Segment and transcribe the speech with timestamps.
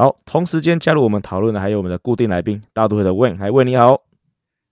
[0.00, 4.00] 好，同时间加入我们讨论的还有我们的固定来宾，大都会的 Wayne，还 Wayne 你好，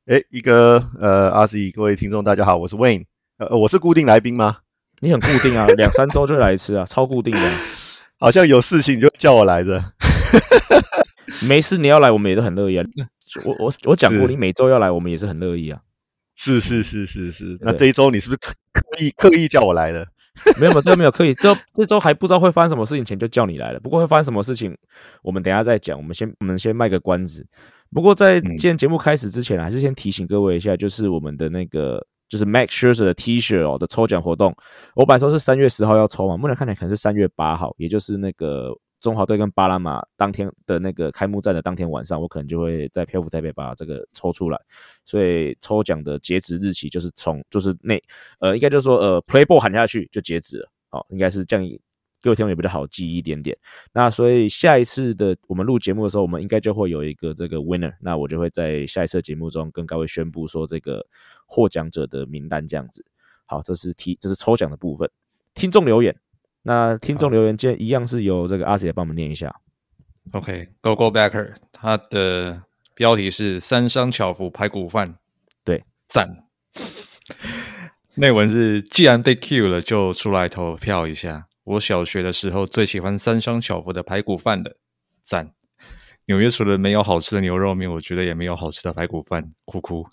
[0.07, 3.05] 哎，一哥，呃，阿 Z，各位听众大家好，我是 Wayne，
[3.37, 4.61] 呃，我是固定来宾吗？
[5.01, 7.53] 你很固定啊， 两三周就来一次啊，超固定的。
[8.19, 9.93] 好像有事情你就叫我来着。
[11.47, 12.87] 没事，你要来我们也都很乐意啊。
[13.45, 15.79] 我我 我讲过，你每周要来，我们也是很乐意啊。
[16.37, 18.55] 是是是是是，那这一周你是不是刻
[18.99, 20.09] 意刻意叫我来的？
[20.59, 21.35] 没有，这没有刻意。
[21.35, 23.81] 这这周还不知道会发生什么事情，前就叫你来了。
[23.81, 24.77] 不过会发生什么事情，
[25.23, 25.97] 我们等下再讲。
[25.97, 27.47] 我们先我们先卖个关子。
[27.93, 32.05] 不过在今天节目开始之前，还是先提醒各位一下，就是我们的那个。
[32.29, 34.55] 就是 Max Scherzer 的 T 恤哦的抽奖活动，
[34.95, 38.69] 我本来说是三月十号要抽嘛，目前看起来可能是三月八号，也就是那个
[39.01, 44.61] 中华队跟巴拉马当天的那个开幕战的当天晚上，我可能就会在漂浮台北把这个抽出来，
[45.05, 48.03] 所以抽奖的截止日期就是从就是那
[48.41, 51.79] 呃应该就是说呃 Play Ball 喊下去就截止了，好，应该是这样。
[52.21, 53.57] 各位听众也比较好记一点点，
[53.93, 61.07] 那所以下一次的我们录节目的时候，我们应该就会有一个这个 winner，那我就会在下一次节目中跟各位宣布说这个
[61.47, 63.05] 获奖者的名单这样子。
[63.47, 65.09] 好，这是提这是抽奖的部分。
[65.55, 66.13] 听众留言，
[66.63, 69.55] 那听众留言今天一样是由这个阿姐帮我们念一下。
[70.33, 72.63] OK，Go Go Backer，他的
[72.95, 75.17] 标题是三商巧福排骨饭，
[75.65, 76.45] 对，赞。
[78.17, 81.47] 内文是既然被 Q 了，就出来投票一下。
[81.65, 84.77] 我小学的时候最喜欢三商巧福的排骨饭的，
[85.23, 85.53] 赞。
[86.27, 90.07] 纽约除了没有好吃的牛肉面，我觉得也没有好吃的排骨饭，哭哭。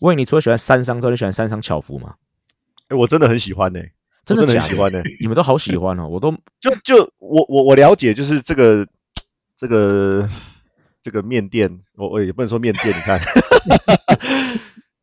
[0.00, 2.14] 喂，你除了喜欢三商之外，你喜欢三商巧福吗？
[2.88, 3.80] 哎，我真的很喜欢呢，
[4.36, 5.02] 真的很喜欢呢。
[5.20, 6.30] 你们都好喜欢哦，我都
[6.60, 8.86] 就就我我我了解，就是这个
[9.56, 10.28] 这个
[11.02, 13.20] 这个面店，我我也不能说面店，你看。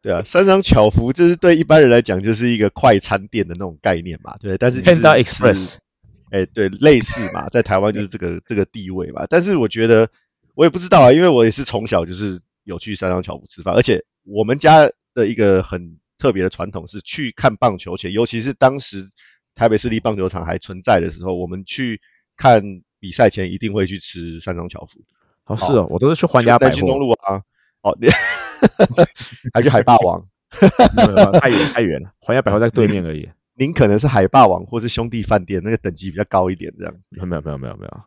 [0.02, 4.56] 对啊，三商巧福这是对一般人来讲就是一个快餐店的那种概念嘛，对。
[4.56, 5.78] 但是 Panda Express，
[6.30, 9.26] 哎，对，类似嘛，在台湾就是这个这个地位嘛。
[9.28, 10.08] 但是我觉得
[10.54, 19.04] 我也不知道啊，因为我也是从小就是有去三商巧福吃饭，而且我们家的一个很特别的传统是去看棒球前，尤其是当时
[19.56, 22.00] 台北市立棒球场还存在的时候，我们去
[22.36, 22.62] 看
[23.00, 25.00] 比赛前一定会去吃三张巧福。
[25.46, 26.80] 哦，是哦，我都是去环家百货。
[26.80, 27.42] 东路啊，
[27.82, 27.98] 哦。
[29.54, 30.26] 还去海霸王，
[31.40, 32.10] 太远太远了。
[32.20, 33.30] 环亚百货在对面而已。
[33.54, 36.96] 您可能是海霸王，或是兄弟饭店，那个等级比较高一点，这样。
[37.10, 38.02] 没有没有没有没有没有。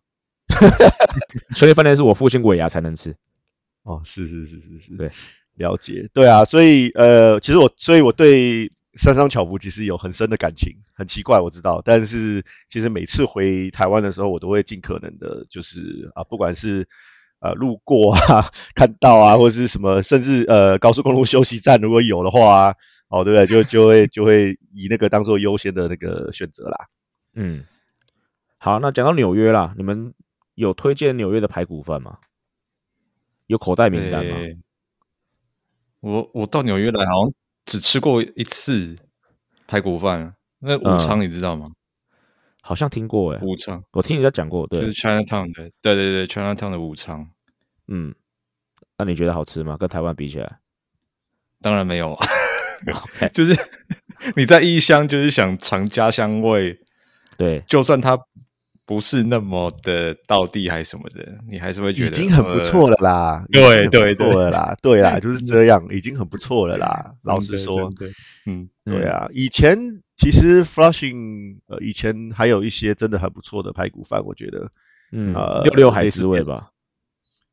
[1.54, 3.14] 兄弟饭店是我父亲尾牙才能吃。
[3.82, 5.10] 哦，是是是是是，对，
[5.58, 6.08] 了解。
[6.14, 10.72] 对啊，所以呃，其实我所以我对三商巧福其实有很深的感情。
[10.94, 16.88] 很奇怪，我知道，但是其实每次回台湾的时候，我都会尽可能的，就是啊，不管是。
[17.41, 22.74] 呃，路过啊， 看到啊，或者是什么，甚至呃，高速公路休息站如果有的话，
[23.10, 23.47] 哦，对不对？
[23.47, 26.88] 就就会就会以那个当做优先的那个选择啦。
[27.36, 27.62] 嗯，
[28.58, 30.14] 好，那讲到纽约啦，你们
[30.56, 32.18] 有推荐纽约的排骨饭吗？
[33.47, 34.36] 有口袋名单吗？
[36.00, 37.32] 我我到纽约来，好像
[37.64, 38.97] 只吃过一次
[39.66, 41.70] 排骨饭，那武昌你知道吗？
[42.60, 47.26] 好像听过哎，武昌，我听人家讲过，对，就是 China Town 的，对对对，China Town 的武昌，
[47.86, 48.14] 嗯，
[48.98, 49.76] 那你觉得好吃吗？
[49.76, 50.59] 跟台湾比起来，
[51.62, 52.15] 当然没有
[53.32, 53.56] 就是
[54.36, 56.78] 你在异乡，就是想尝家乡味，
[57.36, 58.19] 对，就算它
[58.88, 64.50] 不是那么的到地还是什么的，你还是会觉得已经很不错了啦，对对对。
[64.50, 67.15] 啦，对啦， 就是这样，已经很不错了啦。
[67.22, 67.91] 老实说，
[68.47, 69.04] 嗯，对。
[69.04, 70.03] 啊，以前。
[70.21, 74.69] 其实 Flushing 呃以前还有一些真的很不错的排骨饭，我觉得，
[75.12, 75.32] 嗯，
[75.62, 76.71] 六六海滋味吧，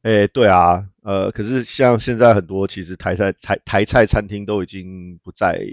[0.02, 5.64] 哎，对啊，呃，可是像现在很多其实台菜台台菜餐厅都已经不在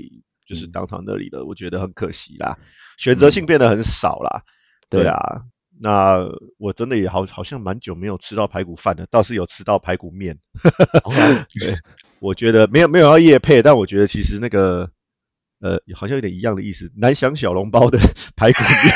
[0.47, 2.59] 就是当场那里了，我觉得很可惜啦，
[2.99, 4.43] 选择性变得很少啦，
[4.91, 5.17] 对啊，
[5.83, 6.19] 那
[6.59, 10.39] 我真的也好好像蛮久没有吃到排骨饭了，倒是有吃到排骨面，
[11.59, 11.77] 对，
[12.21, 14.89] 我觉得没有没有要夜配，但我觉得其实那个。
[15.65, 16.91] 呃，好像有点一样的意思。
[16.97, 17.97] 南翔小笼包的
[18.35, 18.93] 排骨面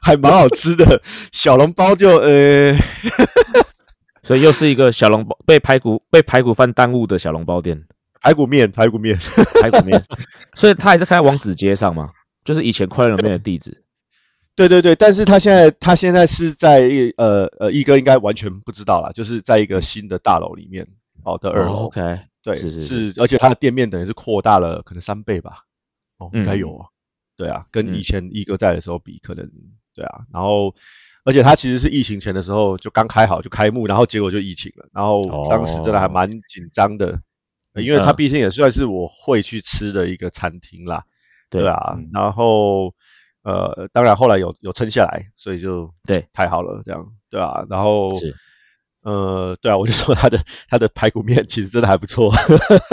[0.00, 1.02] 还蛮好吃的，
[1.32, 2.72] 小笼包就呃，
[4.22, 7.84] 所以又是一个小笼包被排骨被排骨饭耽误的小笼包店。
[8.20, 9.18] 排骨面，排骨面，
[9.60, 10.00] 排骨面。
[10.54, 12.08] 所以他还是开在王子街上吗？
[12.44, 13.83] 就是以前快乐面的地址。
[14.56, 20.86] 对对对，但是他现在他现在是在呃呃，一哥应该完全不知道啦，就是在一个新的大楼里面。
[21.24, 21.86] 哦的二楼。
[21.86, 25.64] OK，对，是是而且它的店面等于是扩大了可能三倍吧，
[26.18, 26.86] 哦，应该嗯有，
[27.34, 29.50] 对啊，跟嗯以前一哥在的时候比，可能
[29.94, 30.74] 对啊，然后
[31.24, 37.18] 而且他其实是疫情前的时候就刚开好就开幕，然后结果就疫情了，然后当时真的还哦蛮紧张的，
[37.72, 41.04] 呃因为它嗯毕竟也算是我会去吃的一个餐厅啦，
[41.48, 42.94] 对对啊嗯，然后
[43.44, 48.34] 呃，当然后来有有撑下来，所以就对太好了，这样对啊，然后是
[49.02, 52.32] 呃，对啊，我就说他的他的排骨面其实真的还不错，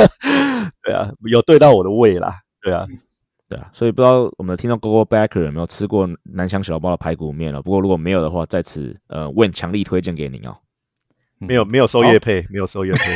[0.83, 2.85] 对啊，有对到我的胃啦，对啊，
[3.49, 7.61] 对啊，所以不知道我们的听众 Gogo Backer 有没有吃过南翔小笼包的排骨面了？
[7.61, 10.57] 不过如果没有的话，在此呃问强力推荐给您哦。
[11.39, 13.15] 没有没有收好叶配，没有收叶配，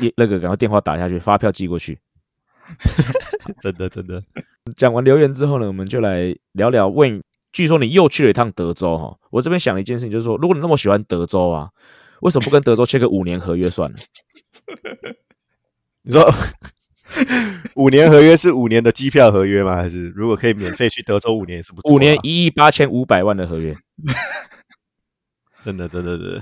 [0.04, 1.98] 一那个赶快电话打下去，发票寄过去。
[3.62, 4.22] 真的真的，
[4.76, 7.22] 讲完留言之后呢，我们就来聊聊问。
[7.50, 11.70] 据说你又去了一趟德州哈，我这边想了一件事情，就是说，如果你那么喜欢德州啊，
[12.20, 13.96] 为什么不跟德州签个五年合约算了？
[16.02, 16.30] 你说
[17.74, 19.76] 五年合约是五年的机票合约吗？
[19.76, 21.92] 还是如果可以免费去德州五年也是不错啊？
[21.92, 23.74] 五年一亿八千五百万的合约，
[25.64, 26.40] 真的，真的，真的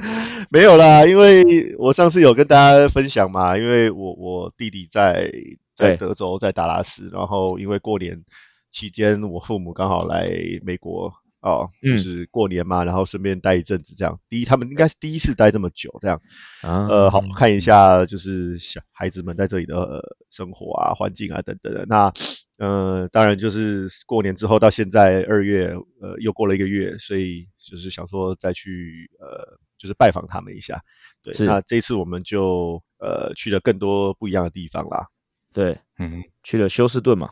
[0.50, 5.30] 没有啦，因为我上次有跟大家分享嘛，因为我我弟弟在
[5.74, 8.24] 在德州，在达拉斯，然后因为过年
[8.70, 10.28] 期间，我父母刚好来
[10.62, 14.20] 美国哦，就嗯是过年嘛，然后顺便待一阵子，这样。
[14.28, 16.20] 第一，他们应该是第一次待这么久，这样，
[16.62, 21.86] 啊，呃，好好看一下，就是小孩子们在这里的、呃、生活啊、环境啊等等的。
[21.88, 22.12] 那
[22.60, 30.78] 呃，当然就是过年之后到现在二月，呃，又过了一个月，所以就是想说再去呃，就是拜访他们一下。
[31.22, 35.06] 对，那这一次我们就呃去了更多不一样的地方啦。
[35.54, 37.30] 对，嗯，去了休斯顿嘛，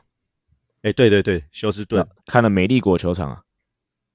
[0.81, 3.43] 哎，对对对，休斯顿，看了美丽国球场啊，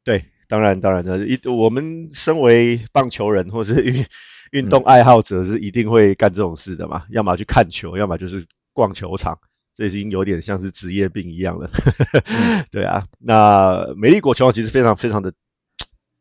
[0.04, 4.04] 对，当然当然的，一我们身为棒球人或是运
[4.51, 9.39] 运动爱好者，是一定会干这种事的嘛，要么去看球，要么就是逛球场，
[9.75, 11.70] 这已经有点像是职业病一样了。
[12.72, 15.34] 对啊，那美丽国球场其实非常非常的，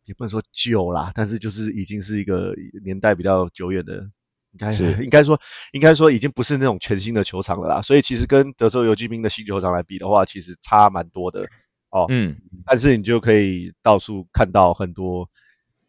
[0.05, 2.55] 也不能说旧啦，但是就是已经是一个
[2.85, 4.11] 年代比较久远的。
[4.53, 5.41] 应该是 应该说，
[5.73, 11.49] 应该说已经不是那种全新的球场了啦，所以其实跟德州游骑兵的新球场来比的话，其实差蛮多的
[11.89, 12.05] 哦。
[12.11, 15.31] 嗯，但是你就可以到处看到很多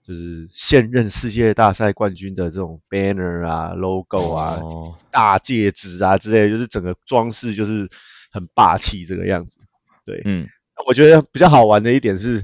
[0.06, 7.90] 就是现任世界大赛冠军的这种 banner 啊、logo 啊、哦，大戒指啊之类的，就是整个装饰就是
[8.32, 9.58] 很霸气这个样子。
[10.06, 10.48] 对，嗯，
[10.86, 12.44] 我觉得比较好玩的一点是，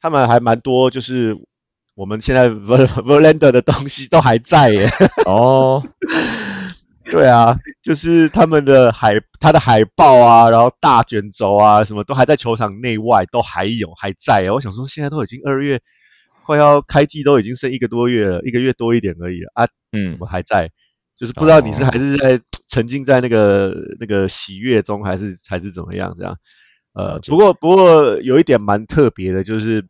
[0.00, 1.36] 他们还蛮多就是
[1.94, 4.90] 我们现在 Ver Verlander 的东西都还在耶。
[5.24, 5.80] 哦，
[7.08, 14.50] 对啊，就是他们的海，他的海报啊，然后大卷轴啊，什么都还在球场内外都还有还在。
[14.50, 15.80] 我想说，现在都已经二月，
[16.46, 19.50] 快要开季，都已经剩一个多月了，一个月多一点而已了。
[19.54, 20.08] 啊，嗯。
[20.08, 20.70] 怎么还在？
[21.16, 21.86] 就是不知道你是哦。
[21.86, 26.38] 还是在沉浸在那个那个喜悦中，还是还是怎么样这样？
[26.92, 29.84] 呃不过不过有一点蛮特别的，就是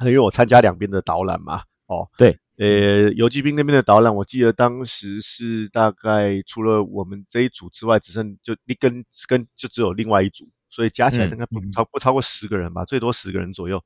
[0.00, 11.70] 因为我参加两边的导览嘛，哦，对，呃，游击兵那边的导览，我记得当时是大概除了我们这一组之外，只剩就一跟跟就只有另外一组，所以加起来嗯大概不嗯。
[11.72, 13.82] 超不超过十个人吧，最多十个人左右。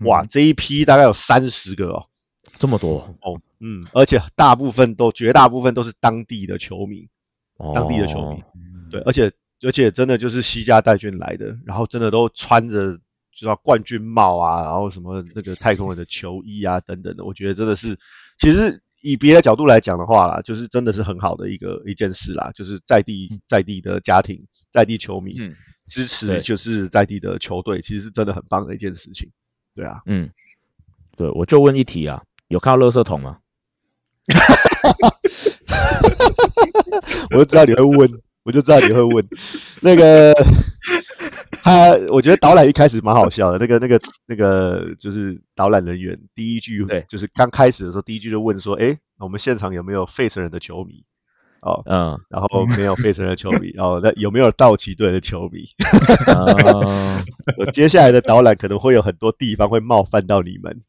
[0.00, 0.06] 嗯。
[0.06, 2.06] 哇，这一批大概有三十个哦，
[2.58, 7.08] 这么多，哦，嗯，而且大部分都绝大部分都是当地的球迷，
[7.74, 8.44] 当地的球迷哦，
[8.90, 9.32] 对，而且
[9.62, 12.98] 而且真的就是西家带军来的，然后真的都穿着
[13.32, 17.98] 知道冠军帽啊，然后什么那个太空人的球衣啊等等的，我觉得真的是，
[18.38, 25.54] 其实以别的角度来讲的话啦，就是真的是很好的一个一件事啦，就是在地在地的家庭、在地球迷嗯
[25.88, 26.40] 支持。
[26.40, 29.30] 就是在地的球队，其实是真的很棒的一件事情，
[29.74, 30.30] 对啊，嗯，
[31.16, 33.38] 对，我就问一题啊，有看到垃圾桶吗？
[37.30, 38.08] 我就知道你会问，
[38.44, 39.26] 我就知道你会问。
[39.82, 40.32] 那个
[41.62, 43.58] 他，我觉得导览一开始蛮好笑的。
[43.58, 51.04] 那个、那个、那个，就是导览人员第一句对，就是刚开始的时候，第一句就问说：“哎，我们现场有没有费城人的球迷？”
[51.64, 55.64] 哦，嗯，然后没有费城的球迷，哦，那有没有道奇队的球迷？
[56.26, 57.24] 啊
[57.56, 60.82] 我接下来的导览可能会有很多地方会冒犯到你们。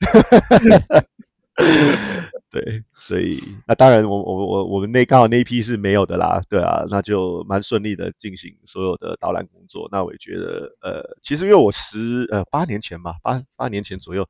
[2.52, 9.88] 对，所以那当然我，我我我们那刚好那一批是没有的啦，对啊，那就蛮顺利的进行所有的导览工作。
[9.92, 14.28] 那我也觉得，呃，其实因为我十呃八年前吧，八八年前左右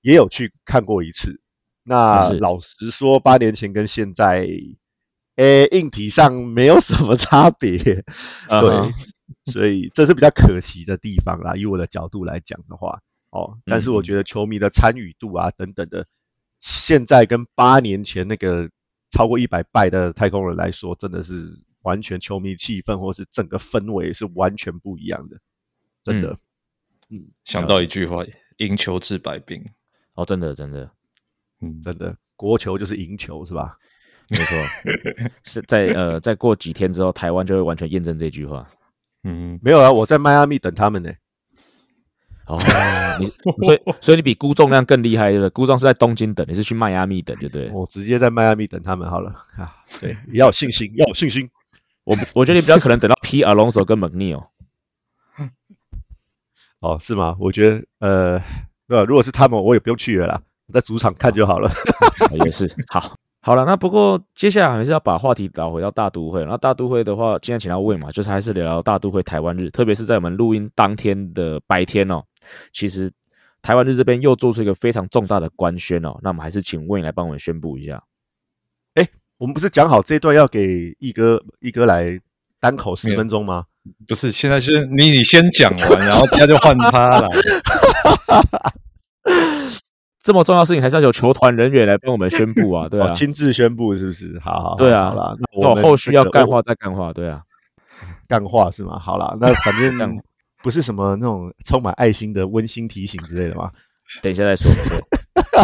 [0.00, 1.40] 也有去看过一次。
[1.82, 4.48] 那老实说，八年前跟现在，
[5.38, 7.78] 诶，硬体上没有什么差别。
[7.78, 8.02] 对
[9.52, 11.54] 所以这是比较可惜的地方啦。
[11.54, 16.06] 以我的角度来讲的话，哦，但是我嗯觉得球迷的参与度啊等等的，
[16.58, 18.68] 现在跟八年前那个
[19.10, 21.46] 超过一百败的太空人来说，真的是
[21.82, 25.38] 完全球迷气氛或是整个氛围是完全不一样的，
[26.02, 26.36] 真的。
[27.10, 28.24] 嗯，想到一句话：
[28.56, 29.64] 赢球治百病。
[30.14, 30.90] 哦，真的，真的，
[31.60, 33.78] 嗯，真的，国球就是赢球，是吧？
[34.30, 34.56] 没错，
[35.44, 38.68] 是在呃，再过几天之后，台湾就会完全验证这句话。
[39.24, 41.10] 嗯，没有啊，我在迈阿密等他们呢。
[42.46, 42.58] 哦，
[43.20, 43.26] 你
[43.64, 45.50] 所以所以你比辜仲亮更厉害，对不对？
[45.50, 47.70] 辜仲是在东京等，你是去迈阿密等，对不对？
[47.70, 49.76] 我直接在迈阿密等他们好了 啊。
[50.00, 51.50] 对，要有信心，要有信心。
[52.04, 54.46] 我我觉得你比较可能等到 P Alonso 跟 McNeil。
[56.80, 57.36] 哦，是吗？
[57.38, 58.38] 我觉得呃，
[58.86, 59.04] 对吧？
[59.04, 61.70] 如果是他们，我也不用去了啦，我在主场看就好了。
[62.44, 63.14] 也是，好。
[63.40, 66.44] 好了，那不过接下来还是要把话题导回到大都会。
[66.44, 72.22] 那大都会的话，今天请到魏嘛，就是还是聊聊大都会台湾日，特别是在我们录音当天的白天哦。
[72.72, 73.10] 其实
[73.62, 76.18] 台湾日这边又做出一个非常重大的官宣哦。
[76.20, 78.02] 那我们还是请魏来帮我们宣布一下。
[78.94, 82.18] 哎，我们不是讲好这段要给一哥一哥来
[82.60, 83.64] 单口十分钟吗？
[84.06, 87.28] 不是，现在是你你先讲完，然后他就换他了。
[90.28, 94.38] 这么重要事情还是要有球团人员来帮我们宣布啊， 对啊，亲自宣布是不是？
[94.44, 97.40] 好好，对啊，那我后续要干话再干话，对啊，
[98.28, 98.98] 干话是吗？
[98.98, 100.20] 好了，那反正
[100.62, 103.70] 不是什么那种充满爱心的温馨提醒之类的吗？
[104.20, 104.70] 等一下再说。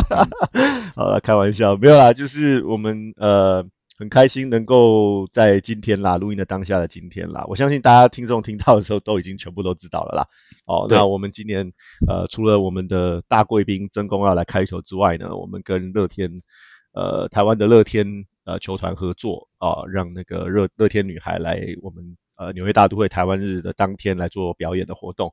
[0.97, 3.62] 好了，开玩笑，没有啦，就是我们呃。
[3.97, 10.27] 很开心能够在今天啦，录音的当下的今天啦，我相信大家听众听到的时候都已经全部都知道了啦。
[10.67, 11.73] 哦，那我们今年
[12.09, 16.43] 呃，除了我们的大贵宾曾公要来开球之外呢，我们跟乐天
[16.93, 25.33] 呃台湾的乐天呃球团合作啊，让那个乐乐天女孩来我们呃纽约大都会台湾日的当天来做表演的活动。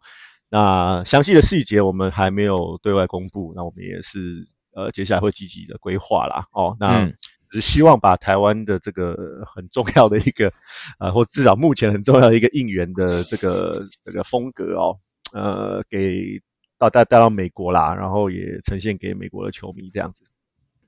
[0.50, 6.46] 那详细的细节我们还没有对外公布，那我们也是呃接下来会积极的规划啦。
[6.52, 7.08] 哦，那。
[7.08, 10.52] 只是希望把台湾的这个很重要的一个，
[11.00, 14.98] 呃，或至少目前很重要的一个应援的这个这个风格哦，
[15.34, 16.42] 呃，给
[16.78, 20.24] 到带带到美国啦，然后也呈现给美国的球迷这样子。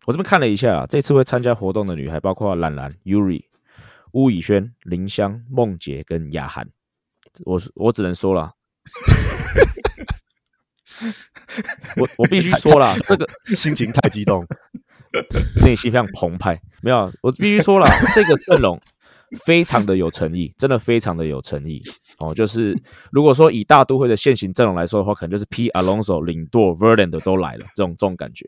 [0.05, 3.43] 我这边看了一下，这次会参加活动的女孩包括兰兰、Yuri、
[4.11, 6.69] 巫以轩、林香、梦洁跟雅涵。
[7.45, 8.53] 我我只能说了，
[11.97, 14.45] 我我必须说了，这个心情太激动。
[15.63, 18.79] 内心非常澎湃，没有，我必须说了， 这个阵容
[19.45, 21.81] 非常的有诚意，真的非常的有诚意
[22.19, 22.33] 哦。
[22.33, 22.75] 就是
[23.11, 28.47] 如果说以大都会的现行阵容来说的话，可能就是 P Alonso、领舵 Verland 都来了，这种这种感觉。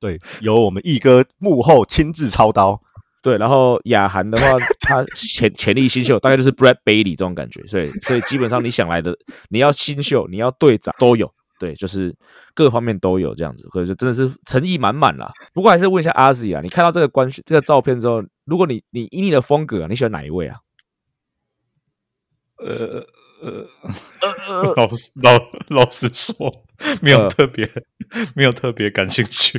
[0.00, 2.80] 对，由我们毅哥幕后亲自操刀。
[3.20, 9.14] 对，然后雅涵的话， 他潜潜力新秀大概就是 Brad Bailey 这种感觉，所以所以基本上你想来的，
[9.48, 11.30] 你要新秀，你要队长都有。
[11.58, 12.14] 对，就是
[12.54, 15.30] 各方面都有这样子，或者说真的是诚意满满啦。
[15.52, 20.56] 不过还是问一下阿 Z 啊，你看到这个关这个照片之后，如果你你以你的风格，你喜欢哪一位啊？
[22.58, 23.06] 呃
[23.40, 23.64] 呃，
[24.76, 26.52] 老实老老实说，
[27.00, 27.70] 没有特别
[28.34, 29.58] 没有特别感兴趣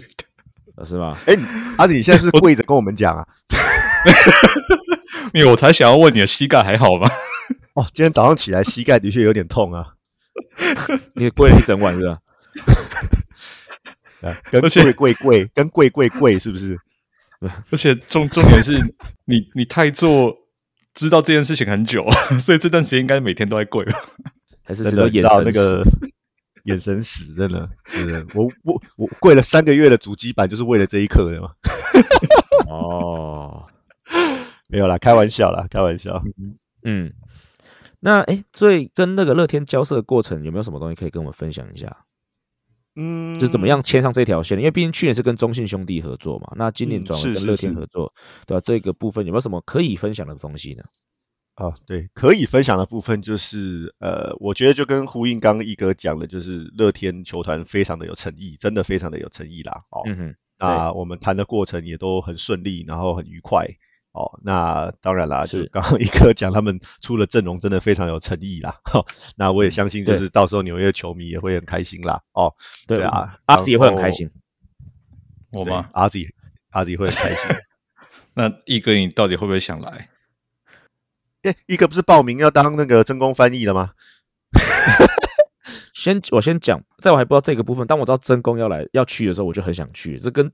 [0.76, 1.18] 的， 是吗？
[1.26, 1.34] 哎，
[1.78, 3.26] 阿 Z 你现在是跪着跟我们讲啊？
[5.34, 7.10] 因为我才想要问你的膝盖还好吗？
[7.76, 9.94] 哦，今天早上起来膝盖的确有点痛啊。
[11.16, 12.20] 你跪了一整晚是吧？
[14.52, 16.78] 跟跪跪跪，跟跪跪跪，是不是？
[17.72, 18.74] 而且重重点是
[19.24, 20.36] 你你太做
[20.94, 22.06] 知道这件事情很久，
[22.38, 23.94] 所以这段时间应该每天都在跪吧？
[24.66, 25.84] 还是知道眼神那个
[26.66, 31.52] 眼神死，真的，是我我我跪了三个月的主机板，就是为了这一刻的吗？
[32.68, 33.66] 哦，
[34.68, 36.22] 没有啦，开玩笑啦，开玩笑。
[36.84, 37.14] 嗯。
[38.00, 42.06] 那哎，所以跟那个乐天交涉的过程有没有什么东西可以跟我们分享一下？
[42.96, 44.58] 嗯，就怎么样牵上这条线？
[44.58, 48.12] 因为毕竟去年是跟中信兄弟合作嘛，那今年转为跟乐天合作，
[48.46, 48.62] 对吧？
[48.62, 50.84] 这个部分有没有什么可以分享的东西呢？
[51.56, 59.84] 啊，对，可以分享的部分就是，呃，我觉得就跟呼应刚一哥讲的，就是乐天球团非常的有诚意，真的非常的有诚意啦。
[59.92, 63.68] 哦，嗯哼，那我们谈的过程也都很顺利，然后很愉快。
[64.12, 68.76] 哦，那当然啦，就刚刚一哥讲，他们出了阵容真的非常有诚意啦。
[69.36, 72.22] 那我也相信，就是到时候纽约球迷也会很开心啦。
[72.34, 72.54] 哦，
[72.88, 74.30] 对啊，阿 Z 也会很开心。
[75.52, 75.90] 我吗？
[75.94, 76.28] 阿 Z，
[76.72, 77.56] 阿 Z 会很开心。
[78.34, 80.08] 那一哥，你到底会不会想来？
[81.44, 83.92] 哎，一哥不是报名要当那个真功翻译了吗？
[85.94, 90.18] 先我先讲，在我还不知道这个部分，当我知道真功要来要去的时候，我就很想去。
[90.18, 90.52] 这跟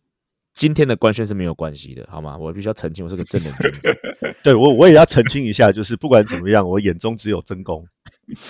[0.55, 2.37] 今天的官宣是没有关系的，好吗？
[2.37, 3.93] 我必须要澄清，我是个正人君子。
[4.41, 7.85] 对我，我也要澄清一下，就是不管怎么样，我眼中只有真功。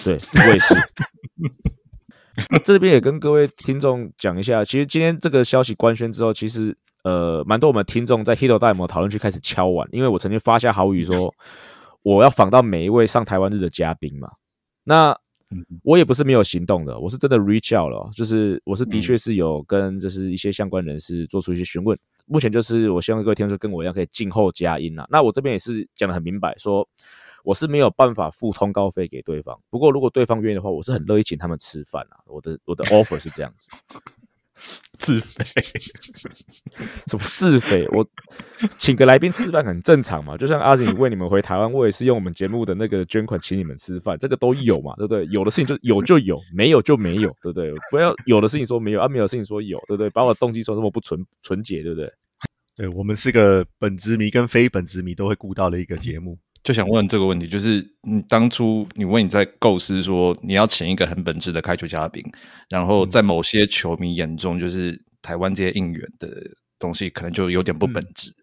[0.04, 0.76] 对，我也是。
[2.64, 11.34] 这边也跟各位听众讲一下，其实今天这个消息官宣之后，其实呃，蛮多我们听众在 Hito 大联盟讨论区开始敲碗，因为我曾经发下豪语说
[12.04, 14.30] 我要访到每一位上台湾日的嘉宾嘛。
[14.84, 15.18] 那
[15.84, 21.98] 我也不是没有行动的，我是真的 reach out 了，就是我是的确是有跟就是一些相关人士做出一些询问。
[22.26, 25.06] 目前就是我希望各位听众跟我一样可以静候佳音啦。
[25.10, 26.88] 那我这边也是讲的很明白，说
[27.44, 32.18] 我是没有办法付通告费给对方，不过如果对方愿意的话，我是很乐意请他们吃饭啊。
[32.26, 33.70] 我的我的 offer 是这样子。
[34.98, 35.44] 自费？
[37.08, 37.88] 什么自费？
[37.92, 38.08] 我
[38.80, 45.26] 请个来宾吃饭很正常嘛，就像阿锦为你们回台湾，我也是用我们节目的那个捐款请你们吃饭，这个都有嘛，对不对？
[45.28, 47.72] 有的事情就有就有，没有就没有，对不对？
[47.92, 50.10] 不要有的事情说没有，啊没有事情说有，对不对？
[50.10, 52.12] 把我的动机说那么不纯纯洁，对不对？
[52.78, 56.38] 对我们是个本职迷跟非本职迷都会顾到的一个节目。
[56.66, 62.24] 就想问这个问题，就是你当初你问你在构思说你要请一个很本质的开球嘉宾，
[62.70, 66.28] 然后在某些球迷眼中，就是台湾这些应援的
[66.80, 68.34] 东西可能就有点不本质。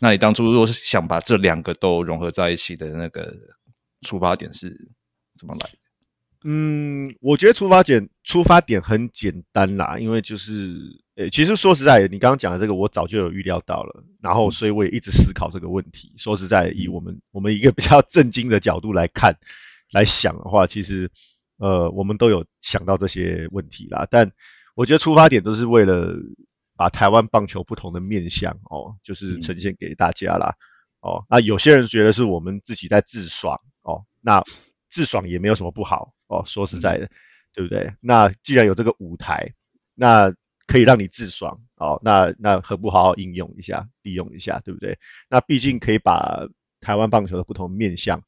[0.00, 3.32] 那你当初如果是想把这两个都融合在一起的那个
[4.02, 4.68] 出发点是
[5.38, 5.78] 怎么来的？
[6.44, 16.12] 嗯，我觉得出发点出发点很简单啦，因为就是，诶，其实说实在，你刚刚讲的这个，我早就有预料到了，然后所以我也一直思考这个问题。
[16.16, 19.36] 说实在，以我们我们一个比较震惊的角度来看
[19.90, 21.10] 来想的话，其实，
[21.56, 24.06] 呃，我们都有想到这些问题啦。
[24.08, 24.30] 但
[24.76, 26.14] 我觉得出发点都是为了
[26.76, 30.54] 把台湾棒球不同的面向哦，就是呈现给大家啦。
[31.00, 34.40] 哦，那有些人觉得是我们自己在自爽哦，那
[34.98, 36.12] 自爽也没有什么不好。
[36.26, 37.08] 哦，说实在的，
[37.54, 37.94] 对不对？
[38.00, 39.54] 那既然有这个舞台，
[39.94, 40.34] 那
[40.66, 42.00] 可以让你自爽哦。
[42.02, 44.98] 那那何不好好应用一下，利用一下，对不对？
[45.30, 46.48] 那毕竟可以把
[46.80, 48.20] 台湾棒球的不同面向，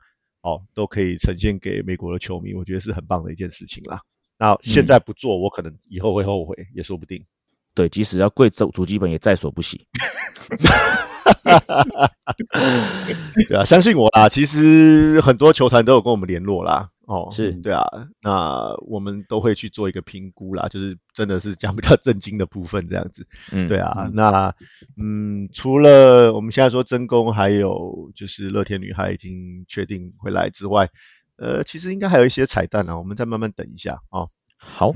[0.42, 4.00] 哦，都可以呈现给美国的球迷，我觉得是很棒的一件事情啦。
[4.38, 7.26] 那现在不做，我可能以后会后悔，也说不定。
[7.74, 9.84] 对，即使要跪走主基本，也在所不惜。
[13.48, 14.28] 对啊，相信我啦。
[14.28, 16.90] 其实很多球团都有跟我们联络啦。
[17.06, 17.84] 哦，是对啊，
[18.22, 24.54] 那我们都会去做一个评估啦，就是真的是讲比较震惊的部分这样子，嗯，对啊，那
[24.96, 30.88] 嗯，除了我们现在说真宫，还有就是乐天女孩已经确定回来之外，
[31.36, 34.28] 呃，其实应该还有一些彩蛋啊，我们再慢慢等一下啊。
[34.62, 34.94] 好，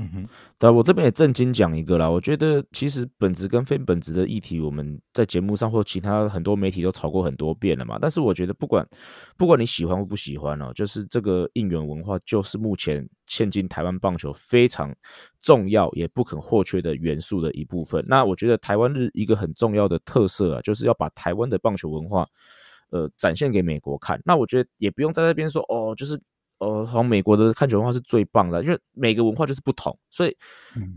[0.59, 2.07] 但，我这边也正经讲一个啦。
[2.07, 7.97] 我觉得其实本质跟非本质的议题，我们在节目上或其他很多媒体都吵过很多遍了嘛。
[7.99, 8.87] 但是我觉得不管
[9.35, 14.95] 不管你喜欢或不喜欢哦，就是这个应援文化，就是目前现今台湾棒球非常
[15.41, 18.05] 重要也不可或缺的元素的一部分。
[18.07, 22.27] 那我觉得台湾日一个很重要的特色啊，就是要把台湾的棒球文化
[22.91, 24.21] 呃展现给美国看。
[24.23, 26.21] 那我觉得也不用在那边说哦，就是。
[26.59, 30.35] 呃，好像美国的看球文化是最棒的，因为每个文化就是不同，所以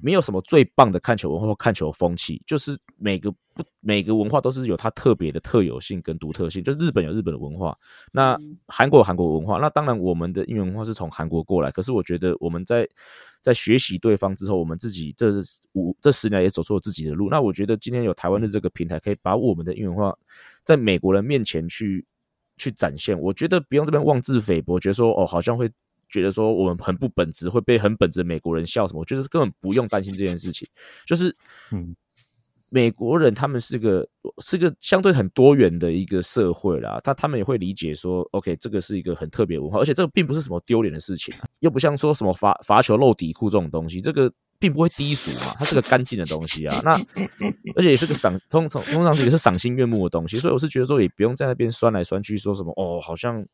[0.01, 6.63] 没有什么最棒的看球文化或看球风气，就是每个不每个文化都是有它特别的特有性跟独特性。
[6.63, 7.77] 就是日本有日本的文化，
[8.13, 11.73] 那韩国有韩国文化，那当然我们的应援文化是从韩国过来。
[11.73, 12.89] 可是我觉得我们在
[13.41, 15.33] 在学习对方之后，我们自己这
[15.73, 17.29] 五这十年也走出了自己的路。
[17.31, 20.17] 那我觉得今天有台湾的这个平台，可以把我们的应援文化
[20.63, 22.07] 在美国人面前去。
[22.59, 25.71] 去展现，我觉得不用这边妄自菲薄，觉得说哦，好像会
[26.11, 29.01] 觉得说我们很不本质，会被很本质的美国人笑什么？
[29.01, 30.69] 我觉得根本不用担心这件事情。
[31.07, 31.35] 就是，
[31.71, 31.95] 嗯，
[32.69, 34.07] 美国人他们是个
[34.39, 44.31] 是个相对很多元的一个社会啦，他他们也会理解说，OK，这个是一个很特别文化，而且这个并不是什么丢脸的事情，又不像说什么罚罚球漏底裤这种东西，这个。
[44.59, 46.81] 并不会低俗嘛，它是个干净的东西啊。
[46.85, 46.93] 那
[47.77, 50.37] 而且也是个赏， 通常通常也是赏心悦目的东西。
[50.39, 53.47] 所以我是觉得说，也不用在那边酸来酸去，说什么哦，好像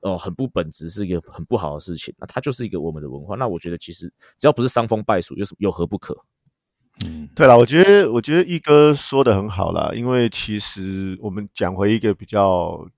[0.00, 2.14] 哦很不本质，是一个很不好的事情。
[2.18, 3.34] 那它就是一个我们的文化。
[3.36, 6.16] 那我觉得其实只要不是伤风败俗，有什有何不可？
[7.04, 12.88] 嗯，对了，我觉得我觉得一哥说的很好啦，因为其实我们讲回一个比较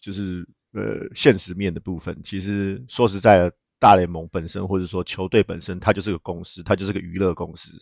[0.00, 3.52] 就是呃现实面的部分，其实说实在的。
[3.82, 7.72] 大联盟本身，或者说球队本身，它就是个公司，它就是个娱乐公司。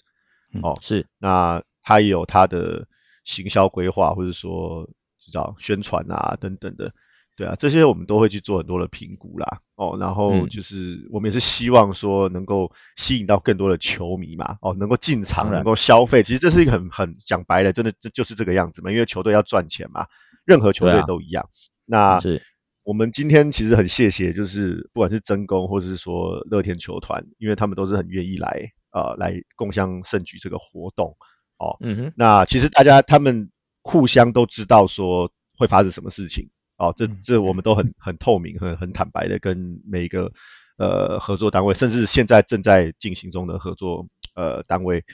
[0.63, 1.07] 哦，是。
[1.19, 2.89] 那它也有它的
[3.25, 6.91] 行销规划，或者说知道宣传啊等等的，
[7.37, 9.61] 对啊，这些我们都会去做很多的评估啦。
[9.75, 14.57] 哦，然后就是我们也是希望说能够吸引到更多的球迷嘛。
[14.63, 16.23] 哦，能够进场，能够消费。
[16.23, 18.91] 其实这是一个很很讲白的，真的这就是这个样子嘛。
[18.91, 20.07] 因为球队要赚钱嘛，
[20.47, 21.47] 任何球队都一样。
[21.85, 22.43] 那是。
[22.83, 31.17] 我们今天其实很谢谢，就是不管是真宫或者是说乐天球团，因为他们都是很愿意来呃来共享盛举这个活动
[31.59, 31.77] 哦。
[31.81, 32.13] 嗯哼。
[32.17, 33.51] 那其实大家他们
[33.83, 40.33] 互相都知道说会发生什么事情哦，这这我们都很很透明、很很坦白的跟每一个
[40.79, 45.05] 呃合作单位，甚至现在正在进行中的合作呃单位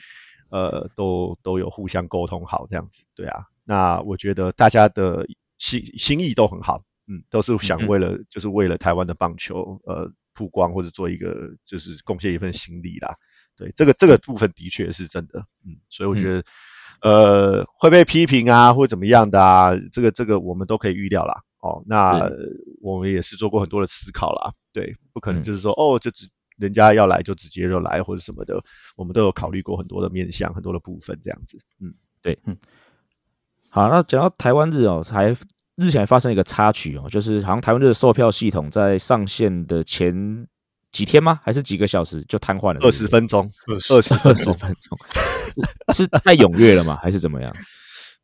[0.49, 3.43] 呃都都有互相沟通好这样子，对啊。
[3.65, 5.27] 那我觉得大家的
[5.57, 13.15] 心心意都很好，嗯，都是想为了就是为了台湾的棒球呃曝光或者做一个就是贡献一份心力啦。
[13.55, 16.43] 对，这个这个部分的确是真的，嗯，所以我觉得
[17.01, 21.41] 呃会被批评啊或怎么样的啊，这个这个我们都可以预料啦。
[21.59, 22.29] 哦，那
[22.81, 28.63] 我们也是做过很多的思考啦，对，不可能就是说哦就只人家要来就直接就来或者什么的，
[28.95, 32.55] 我们都有考虑过很多的面向很多的部分这样子，嗯，对，嗯。
[33.69, 35.33] 好，那讲到台湾日哦，还
[35.77, 40.45] 日前发生一个插曲哦，就是好像台湾日的售票系统在上线的前
[40.91, 41.39] 几天吗？
[41.43, 42.79] 还是几个小时就瘫痪了？
[42.81, 44.97] 二十分钟，二十 二十分钟，
[45.93, 46.97] 是太踊跃了吗？
[47.01, 47.55] 还是怎么样？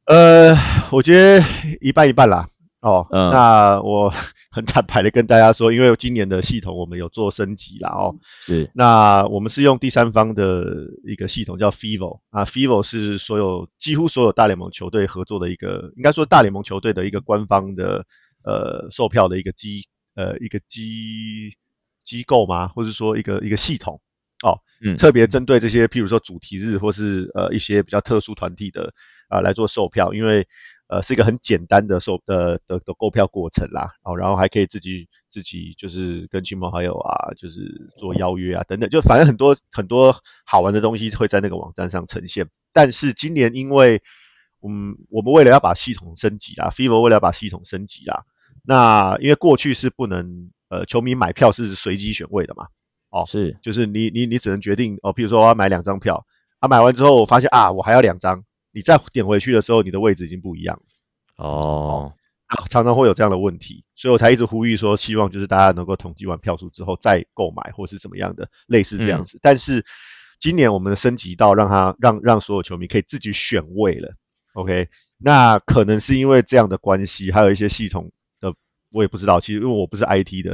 [0.06, 0.54] 呃，
[0.92, 1.46] 我觉得
[1.80, 2.48] 一半一半啦。
[2.84, 4.14] 哦，那我
[4.52, 8.16] 很坦白的跟大家说，因为今年的系统我们有做升级了，哦，
[8.46, 10.66] 是，那我们是用第三方的
[11.08, 18.06] 一个系统叫 Fivo 啊，Fivo 是所有几乎所有大联盟球队合作的一个，应该说大联盟球队的一个官方的
[18.44, 21.56] 呃售票的一个机呃一个机
[22.04, 22.68] 机构嘛？
[22.68, 24.02] 或者说一个一个系统
[24.44, 28.94] 哦，嗯，特别针对这些譬如说主题日或是呃一些比较特殊团体的
[29.30, 30.46] 啊来做售票，因为。
[30.88, 40.16] 呃，是一个很简单的售的的的购票过程啦，哦，然后还可以自己自己就是跟亲朋好友啊，就是做邀约啊等等，就反正很多很多
[40.46, 42.48] 好玩的东西会在那个网站上呈现。
[42.74, 44.04] 但是今年因为，
[44.62, 48.24] 嗯，我们为了要把系统升级啊，Fivo 为了要把系统升级啊，
[48.64, 52.68] 那因为过去是不能，呃，球迷买票是随机选位的嘛，
[53.10, 56.26] 哦，是，就是你你你只能决定哦，譬如说我要买两张票，
[56.60, 58.44] 啊，买完之后我发现啊，我还要两张。
[58.74, 60.82] 你再点回去的时候，你的位置已经不一样
[61.38, 62.14] 哦，
[62.70, 69.40] 常常会有这样的问题，所以我才一直呼吁说，希望就是大家能够统计完票数之后再购买，或是怎么样的，类似这样子。
[69.42, 69.86] 但是
[70.40, 74.16] 今年我们升级到让他让让所有球迷可以自己选位了
[74.54, 74.90] ，OK？
[75.18, 78.54] 那可能是因为这样的关系，还有一些系统的
[78.92, 80.54] 我也不知道，其实因为我不是 IT 的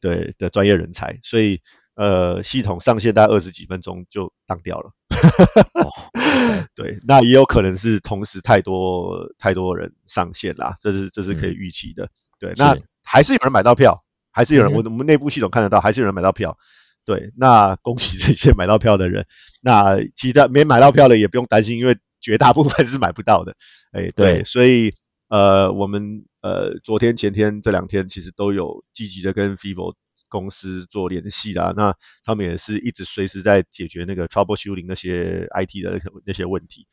[0.00, 1.60] 对的专业人才，所以。
[1.96, 4.92] 呃，系统上线大概二十几分钟就当掉了。
[6.74, 12.08] 对，那也有可能是同时太多太多人上线啦，这是这是可以预期的。
[12.38, 16.56] 对，那还是有人买到票，还是有人我我们内部系统看得到，还是有人买到票。
[17.04, 19.26] 对，那恭喜这些买到票的人。
[19.62, 23.54] 那其他没买到票的也不用担心，因为绝大部分是买不到的。
[23.92, 24.92] 哎，对，所以
[25.28, 29.94] 呃，我们呃昨天前天这两天其实都有积极的跟 Vivo。
[30.30, 36.86] 公司做联系啦，那他们也是一直随时在解决那个 troubleshooting 那些 IT 的那些问题，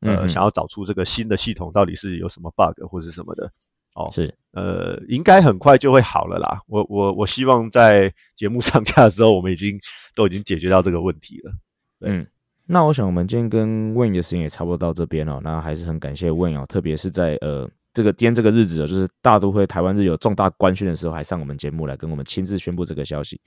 [0.00, 3.50] 呃，想要找出这个新的系统到底是有什么 bug 或者什么的，
[3.94, 6.60] 哦，是，呃，应该很快就会好了啦。
[6.66, 9.78] 我我我希望在节目上架的时候，我们已经
[10.14, 11.52] 都已经解决到这个问题了。
[12.00, 12.26] 嗯，
[12.66, 17.70] 那我想我们今天跟 Win 的时间也差不多到这边了，那还是很感谢 Win 哦，特别是在呃。
[18.00, 23.38] 这个今天这个日子哦，就是大都会台湾日有重大官宣的时候，还上我们节目来跟我们亲自宣布这个消息。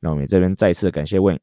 [0.00, 1.40] 那我们这边再次感谢 Win，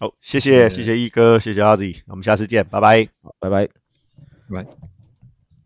[0.00, 3.68] 好，谢谢谢谢一哥，谢谢阿 Z，我们下次见，拜拜，拜拜，
[4.50, 4.66] 拜。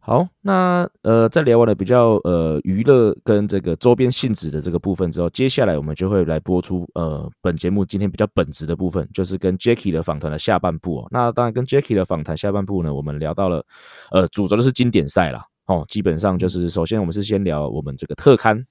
[0.03, 11.09] 好，那呃，在聊完了比较呃娱乐跟这个周边性质的这个部分之后，接下来我们就会来播出呃本节目今天比较本质的部分，就是跟 Jacky 的访谈的下半部哦。
[11.11, 13.65] 那当然跟 Jacky 的访谈下半部呢，我们聊到了
[14.11, 15.47] 呃主轴就是经典赛啦。
[15.71, 18.67] 哦，基本上就是首先我们是先聊我们这个特刊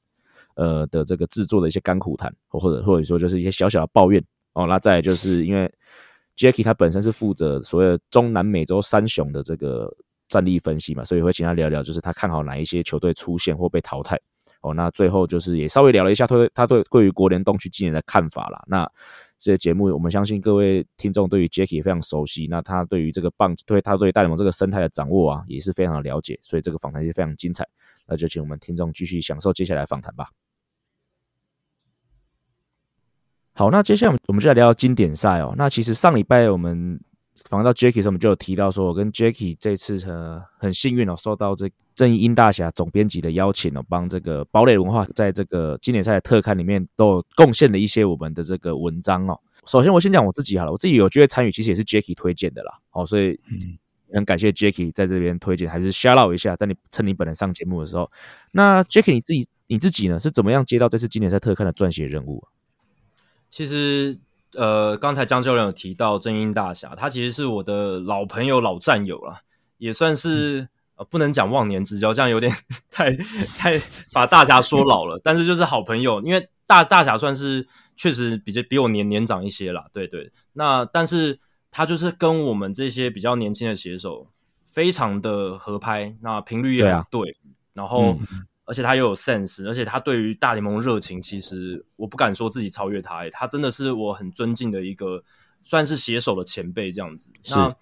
[0.56, 4.22] 呃的这个制作的一些甘苦谈，或或者或者说就是一些小小的抱怨
[4.54, 4.68] 哦。
[4.68, 5.72] 那再就是因为
[6.36, 9.90] Jacky 他本身是负责所有中南美洲三雄的这个。
[10.30, 14.16] 战力分析嘛，所以会请他聊聊，就是他看好哪一些球队出现或被淘汰
[14.62, 14.72] 哦。
[14.76, 18.64] 那最后就是也稍微聊了一下他对他对对于国联东区今年的看法啦。
[18.68, 18.88] 那
[19.40, 27.66] 这些节目，我们相信各位听众对于 Jacky 非常熟悉，那他对于这个棒对他对大联盟这个生态的掌握啊，也是非常的了解，所以这个访谈是非常精彩。
[28.06, 30.30] 那就请我们听众继续享受接下来访谈吧。
[33.54, 35.54] 好，那接下来我们就来聊经典赛哦。
[35.58, 37.00] 那其实上礼拜我们。
[37.48, 49.40] 访问到 Jacky 时，我们就有提到说，我跟 Jacky 这次呃很幸运哦，受到这正义英大侠总编辑的邀请哦，帮这个堡垒文化在这个经典赛的特刊里面都有贡献了一些我们的这个文章哦。
[49.66, 52.74] 首先我先讲我自己好了，我自己有机会参与，其实也是 Jacky 推荐的啦。
[52.92, 53.40] 哦，所以
[54.12, 58.12] 很感谢 Jacky 在这边推荐，还是 shout out 一下，在你趁你本人上节目的时候。
[58.52, 62.44] 那 Jacky 你自己你自己呢是怎么样接到这次经典赛特刊的撰写任务？
[63.50, 64.20] 其实。
[64.54, 69.42] 呃，刚才江教练有提到正音大侠，他其实是我的老朋友、老战友了，
[69.78, 72.52] 也算是呃，不能讲忘年之交，这样有点
[72.90, 73.16] 太
[73.58, 73.80] 太
[74.14, 75.20] 把大侠说老了。
[75.24, 80.32] 但是就是好朋友，因为大大侠算是确实比较比我年年长一些啦，对对。
[80.54, 81.40] 那但是
[81.72, 84.28] 他就是跟我们这些比较年轻的写手
[84.72, 87.38] 非常的合拍，那频率也对啊对，
[87.74, 88.18] 然后、
[88.70, 95.24] 而且他又有 sense，而且他对于大联盟热情，其实我不敢说自己超越他、欸，他真的是我很尊敬的一个
[95.64, 97.32] 算是写手的前辈这样子。
[97.50, 97.76] 那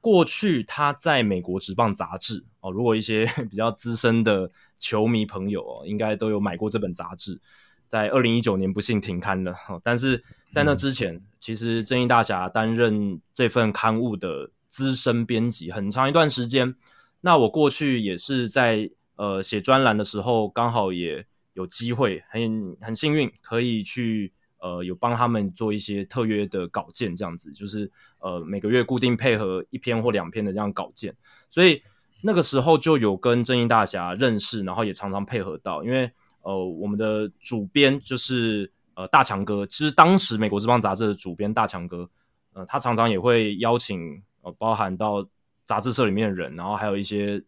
[0.00, 7.40] 过去他在美国职棒杂志哦，如果一些 比较资深的球迷朋友哦，应该都有买过这本杂志。
[7.88, 16.76] 在二零一九年不幸停刊了，哦但是在那之前，其实正义大侠担任这份刊物的资深编辑很长一段时间。
[17.22, 18.88] 那我过去也是在
[19.20, 31.14] 呃写专栏的时候，刚好也有机会，很很幸运可以去呃有帮他们做一些特约的稿件，这样子就是呃每个月固定配合一篇或两篇的这样稿件，
[31.50, 31.82] 所以
[32.22, 42.08] 那个时候就有跟正义大侠认识，然后也常常配合到，因为呃我们的主编就是呃大强哥，其实当时美国之邦杂志的主编大强哥，
[42.54, 45.28] 呃他常常也会邀请呃包含到
[45.66, 47.42] 杂志社里面的人，然后还有一些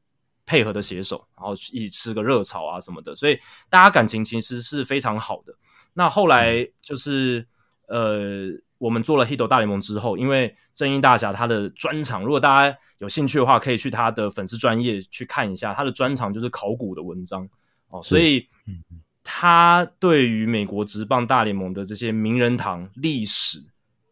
[0.44, 5.54] 配合的写手，然后一起吃个热炒啊什么的，所以大家感情其实是非常好的。
[5.94, 7.46] 那后来就是
[7.86, 17.48] 呃，我们做了《Hito 大联盟》之后，因为正义大侠他的专场，如果大家有兴趣的话，可以去他的粉丝专业去看一下，他的专场就是考古的文章。
[17.88, 18.48] 哦，所以
[19.22, 23.62] 他对于美国职棒大联盟的这些名人堂历史、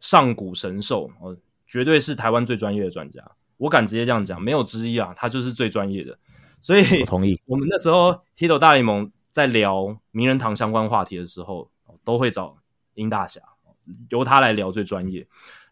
[0.01, 3.23] 上古神兽哦，绝对是台湾最专业的专家。
[3.61, 6.19] 我敢直接这样讲，没有之一啊，他就是最专业的。
[6.63, 7.39] 所以我同意。
[7.45, 11.71] 我们那时候 Hito 大联盟在聊名人堂相关话题的时候，
[12.03, 12.57] 都会找
[12.95, 13.41] 殷大侠，
[14.09, 15.27] 由他来聊最专业。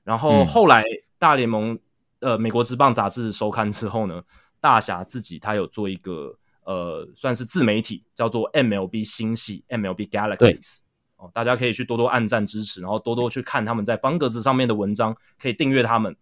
[0.04, 0.84] 然后后来
[1.18, 1.78] 大联盟
[2.20, 4.22] 呃美国职棒杂志收刊之后呢，
[4.60, 10.80] 大侠自己他有做一个呃算是自媒体，叫做 MLB 星系 MLB Galaxies。
[11.16, 16.14] 哦，大家可以去多多按赞支持，然后多多去看他们在方格子上面的文章，可以订阅他们。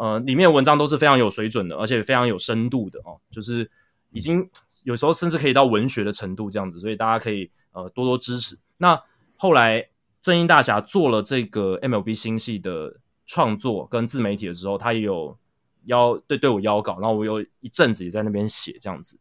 [0.00, 3.70] 呃，里面的文章都是非常有水准的，而且非常有深度的哦，就是
[4.12, 4.48] 已经
[4.84, 8.58] 有时候甚至可以到文学的程度这样子，所以大家可以呃多多支持。
[8.78, 8.98] 那
[9.36, 9.90] 后来
[10.22, 15.36] 正义大侠做了这个 MLB 星系的创作跟自媒体的时候，他也有
[15.84, 19.18] 邀对对我邀稿，然后我有一阵子也在那边写这样子。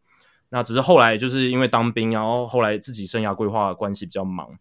[0.48, 4.58] 那只是后来就是因为当兵，然后后来自己生涯规划的关系比较忙。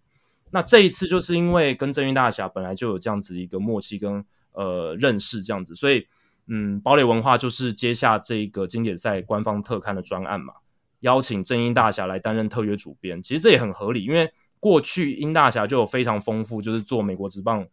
[0.50, 4.24] 那这一次就是因为跟正义大侠本来就有这样子一个默契跟
[4.58, 6.06] 呃认识这样子，所以
[6.48, 10.54] 嗯，堡垒文化就是接下这个经典赛官方特刊的专案嘛，
[11.00, 13.22] 邀请正英大侠来担任特约主编。
[13.22, 17.66] 其实这也很合理，因为过去英大侠就有非常丰富，就是做美国职棒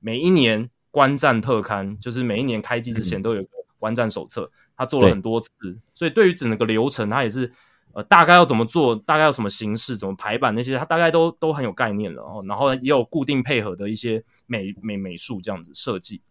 [0.00, 5.50] 每一年观战特刊，就是每一年开机之前都有个观战手册，他做了很多次，
[5.94, 7.52] 所以对于整个流程，他也是
[7.92, 12.42] 呃大概要怎么做，大概要什么形式，怎么排版那些，他大概都都很有概念了哦。
[12.48, 16.22] 然后也有固定配合的一些美美美术这样子设计，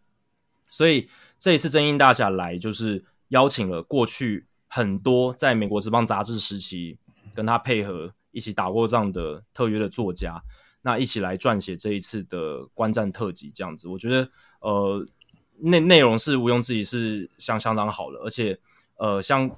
[0.69, 6.97] 所以这一次真英大侠来，就是邀请了过去很多在美国职棒杂志时期
[7.34, 10.41] 跟他配合一起打过仗的特约的作家，
[10.82, 15.06] 那一起来撰写这一次的观战特辑，这样子，我觉得呃
[15.58, 18.60] 内内容是毋庸置疑是相相当好的，而且
[18.97, 19.49] 呃像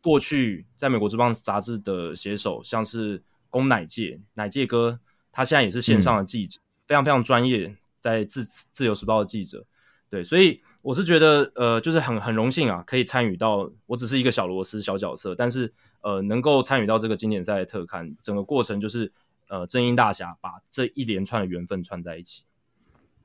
[0.00, 5.00] 过去在美国职棒杂志的写手，像是宫乃介乃介哥，
[5.32, 7.74] 他现在也是线上的记者，非常非常专业，
[8.04, 9.64] 在自自由时报的记者，
[10.10, 19.10] 对，所以我是觉得呃就是很很荣幸啊，可以参与到，我只是一个小螺丝小角色，但是呃能够参与到这个经典赛的特刊，整个过程就是
[19.48, 22.44] 呃正英大侠把这一连串的缘分串在一起。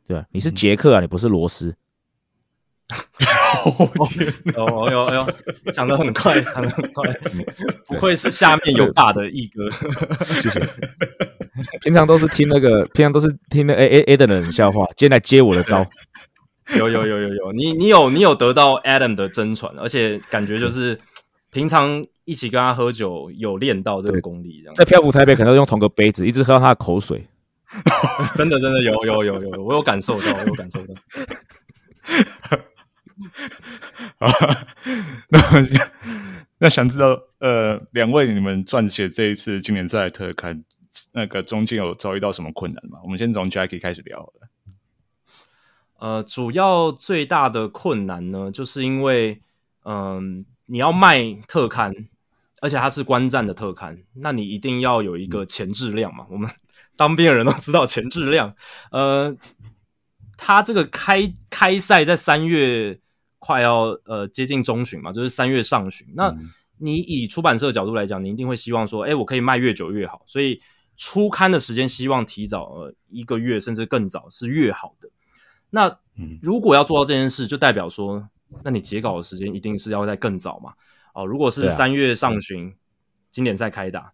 [0.08, 1.76] 对啊，你是杰克啊，你不是罗斯。
[4.56, 5.28] 哦哎呦哎呦，
[5.72, 7.14] 想得很快， 想得很快，
[7.88, 9.70] 不愧是下面有大的一哥。
[10.42, 10.60] 谢谢。
[11.82, 15.86] 平常都是听那个，平常都是听那 A A A 的冷笑话，今天来接我的招。
[16.78, 20.98] 有有有有有，你你有你有得到 Adam 的真传，而且感觉就是
[21.52, 27.28] 平常一起跟他喝酒，有练到这个功力，这样在漂浮台北可能用同个杯子，一直喝到他的口水。
[28.36, 30.94] 真的真的有有有有，我有感受到，我有感受到。
[35.30, 35.40] 那
[36.60, 40.64] 那想知道，呃，两位你们撰写这一次今年赛的特刊，
[41.14, 43.00] 那个中间有遭遇到什么困难吗？
[43.04, 44.50] 我们先从 Jackie 开始聊好了。
[46.00, 49.42] 呃，主要最大的困难呢，就是因为，
[49.84, 51.94] 嗯、你要卖特刊，
[52.62, 56.26] 而且它是观战的特刊，那你一定要有一个前质量嘛。
[56.30, 56.50] 我们
[56.96, 58.56] 当兵的人都知道前质量，
[58.92, 59.36] 呃，
[60.38, 63.00] 他这个开开赛在三月
[63.40, 66.08] 快要呃接近中旬嘛，就是三月上旬。
[66.14, 66.34] 那
[66.78, 70.62] 你以出版社的角度来讲，你一定会希望说，哎，我可以卖越久越好，所以
[70.96, 75.10] 出刊的时间希望提早呃一个月甚至更早是越好的。
[75.70, 76.00] 那
[76.42, 78.28] 如果要做到这件事，就代表说，
[78.64, 80.74] 那你截稿的时间一定是要在更早嘛？
[81.14, 82.74] 哦，如果是三月上旬
[83.32, 84.14] 经典赛开打，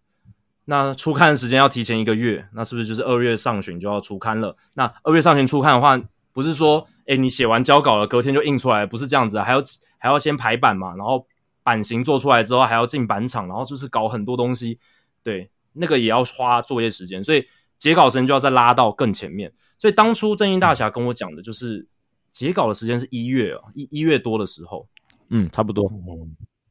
[0.64, 4.56] 那出刊的时间要提前一个月，那是不是就是二月上旬就要出刊了？
[4.74, 5.96] 那二月上旬出刊的话，
[6.36, 9.64] 不是说，哎，你写完交稿了，隔天就印出来，不是这样子，还要
[9.96, 11.26] 还要先排版嘛，然后
[11.62, 14.78] 版型做出来之后还要进版厂，然后就是搞很多东西，
[15.22, 17.46] 对，那个也要花作业时间，所以
[17.78, 19.50] 截稿时间就要再拉到更前面。
[19.78, 21.88] 所以当初正义大侠跟我讲的就是
[22.32, 24.86] 截稿的时间是一月哦，一一月多的时候，
[25.30, 25.90] 嗯，差不多，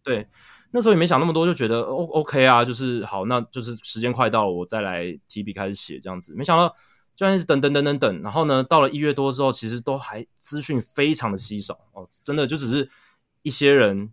[0.04, 0.28] 对，
[0.70, 6.36] 那时候也没想那么多，就觉得 O OK 啊，就是好，那就是时间快到了，我再来提笔开始写这样子。
[6.36, 6.72] 没想到
[7.16, 12.90] 就一直等等等等等，然后呢，到了一月多之后，其实都还资讯非常的稀少哦，真的就只是
[13.42, 14.12] 一些人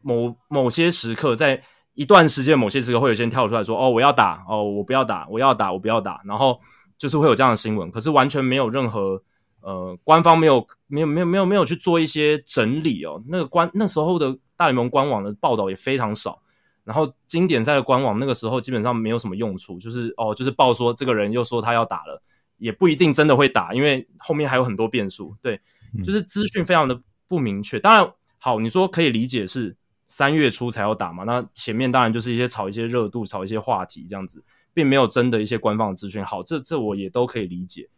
[0.00, 1.62] 某某些时刻，在
[1.94, 6.60] 一段时间某些时刻会有些人跳出来说，哦，我要打，哦，我不要打，我要打，我不要打，然后
[6.96, 9.22] 就是会有这样的新闻，可是完全没有任何。
[9.60, 13.20] 呃，官方没有没有没有没有没有去做一些整理哦。
[13.26, 16.40] 那个官那时候的大联盟官网的报道也非常少。
[16.84, 22.22] 然后经典赛的官网那个时候基本上没有什么用处，就是哦，就是报说这个人又说他要打了，
[22.58, 25.34] 也不一定真的会打，因为后面还有很多变数。
[25.40, 25.58] 对，
[26.04, 27.80] 就是资讯非常的不明确。
[27.80, 31.24] 当然好，你说可以理解是三月初才要打嘛？
[31.24, 34.42] 那前面当然就是一些炒一些热度，炒一些话题这样子，
[34.72, 36.24] 并没有真的一些官方的资讯。
[36.24, 37.88] 好，这这我也都可以理解。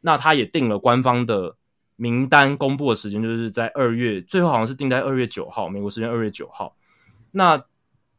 [0.00, 1.56] 那他也定了官方的
[1.96, 6.74] 名单公布的时间，就是在二月，最后好像是定在二月九号，美国时间二月九号。
[7.30, 7.62] 那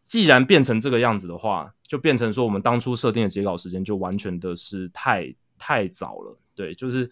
[0.03, 7.11] 既然变成这个样子的话，就变成说我们当初设定的截稿时间就完全的是太太早了，对，就是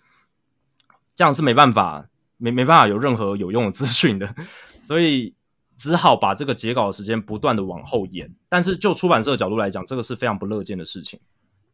[1.14, 4.34] 这样是没办法，没没办法有任何有用的资讯的，
[4.82, 5.36] 所以
[5.78, 8.34] 只好把这个截稿的时间不断的往后延。
[8.50, 11.20] 但是就出版社的角度来讲，这个是非常不乐见的事情，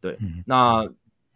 [0.00, 0.86] 对，那。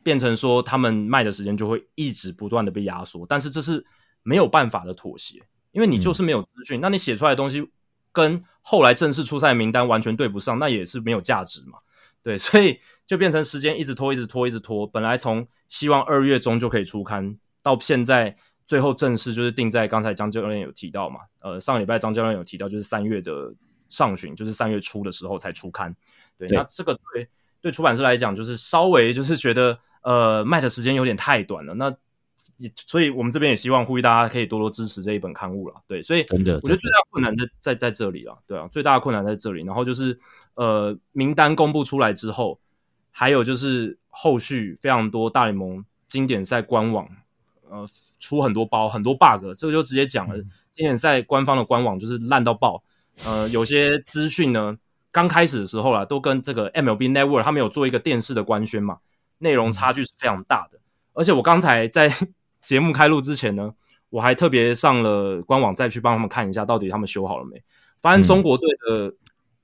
[0.02, 3.84] 变成说他们卖的时间就会一直不断的被压缩，但是这是
[4.22, 5.38] 没有办法的妥协，
[5.72, 7.70] 因为你就是没有资讯，那你写出来的东西
[8.10, 11.80] 跟后来正式出赛名单完全对不上，那也是没有价值嘛。
[12.22, 14.86] 对，所以就变成时间一直拖，一直拖，一直拖。
[14.86, 23.52] 本来从希望二月中就可以出刊，到现在最后正式就是定在刚才张教练有提到嘛，呃，上个礼拜张教练有提到就是三月的
[23.88, 25.92] 上旬，就是三月初的时候才出刊。
[26.38, 27.28] 对，那这个对
[27.60, 29.76] 对出版社来讲，就是稍微就是觉得。
[30.02, 31.94] 呃，卖的时间有点太短了，那
[32.86, 35.74] 所以我们这边也希望呼吁大家可以多多支持这一本刊物了。
[35.86, 39.62] 对，所以真的，我觉得最大困难在在在这里了，对啊，最大的困难在这里。
[39.62, 40.18] 然后就是
[40.54, 42.58] 呃，名单公布出来之后，
[43.20, 47.06] 还有就是后续非常多大联盟经典赛官网
[47.68, 47.86] 呃
[48.18, 50.34] 出很多包很多 bug，这个就直接讲了，
[50.70, 52.82] 经典赛官方的官网就是烂到爆。
[53.26, 54.78] 呃，有些资讯呢，
[55.12, 59.00] 刚开始的时候啦，都跟这个 MLB Network 他们有做一个电视的官宣嘛。
[59.36, 60.78] 内容差距是非常大的，
[61.12, 62.10] 而且我刚才在
[62.64, 63.74] 节目开录之前呢，
[64.08, 67.62] 我还特别上了官网再去帮他们看一下，到底他们修好了没？
[68.00, 69.14] 发现中国队的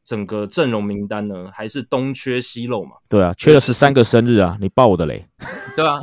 [0.06, 2.92] 整个阵容名单呢，还是东缺西漏嘛？
[3.08, 4.56] 对啊，缺了十三个生日啊！
[4.60, 5.26] 你爆我的雷，
[5.74, 6.00] 对啊，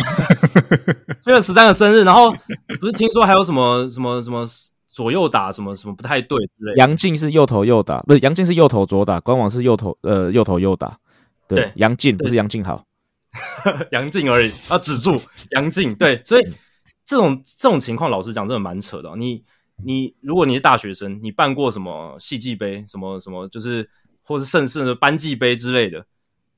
[1.24, 2.32] 缺了十三个生日，然后
[2.80, 4.46] 不是听说还有什么什么什么
[4.90, 6.74] 左右打什么什么不太对之类？
[6.76, 10.98] 杨靖是右头右打，不是杨靖是右头左打，官网是右头呃右头右打，
[11.48, 12.84] 对，杨靖不是杨靖好。
[13.90, 15.20] 杨靖而已，啊止住
[15.52, 15.96] 杨靖。
[15.96, 16.48] 对，所以
[17.04, 19.12] 这种这种情况，老实讲，真的蛮扯的。
[19.16, 19.44] 你
[19.78, 23.90] 你，如果你是大学生，你办过什么戏剧杯，什么什么，就是
[24.22, 26.06] 或是盛世的班级杯之类的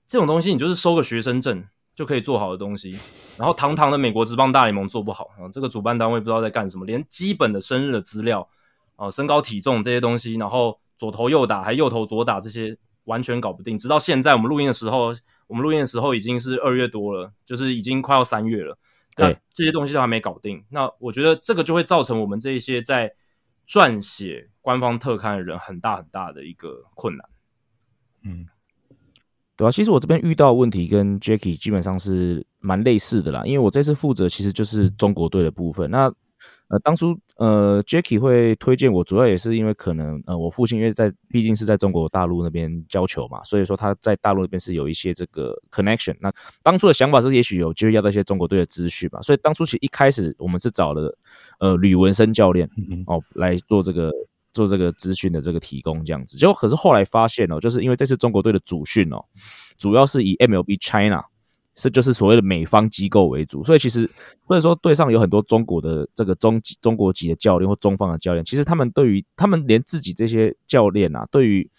[0.07, 1.63] 这种东西，你就是收个学生证
[1.95, 2.97] 就可以做好的东西。
[3.37, 8.47] 然后堂堂的美国职棒大联盟做不好啊，这个主办单位不知道在干什么，连基本的生日的资料
[8.95, 12.77] 啊、身高体重这些东西，然后左投右打还右投左打这些。
[13.05, 15.13] 完全搞不定，直到现在我们录音的时候，
[15.45, 18.75] 我们录音的时候已经是二月多了，就是已经快要三月了。
[19.15, 20.63] 对，这些东西都还没搞定。
[20.69, 23.13] 那我觉得这个就会造成我们这一些在
[23.67, 27.29] 撰写官方特刊的人很大很大的一个困难。
[28.23, 28.47] 嗯，
[29.55, 35.89] 对啊，其实我这边遇到问题跟 Jacky 基本上是蛮类似的啦，因为我这次负责其实就是中国队的部分。
[35.89, 36.13] 那
[36.67, 46.15] 呃，当初呃 j a c k i e 会推荐我，主要也是因为可能呃，我父亲因为在毕竟是在中国大陆那边教球嘛，所以说他在大陆那边是有一些这个 connection。
[46.19, 51.15] 那当初的想法是，也许有机会要到一些中国队的资讯嘛，所以当初其实一开始我们是找了
[51.59, 52.67] 呃吕文生教练
[53.05, 54.11] 哦来做这个
[54.51, 56.35] 做这个资讯的这个提供这样子。
[56.35, 59.23] 结果可是后来发现哦，就是因为这次中国队的主训哦，
[59.77, 61.23] 主要是以 MLB China。
[61.75, 64.09] 是就是所谓的美方机构为主，所以其实
[64.43, 71.69] 或者说队上有很多中国的这个中中国籍的教练或中方的教练，其实他们对于他们连自己这些教练啊，对于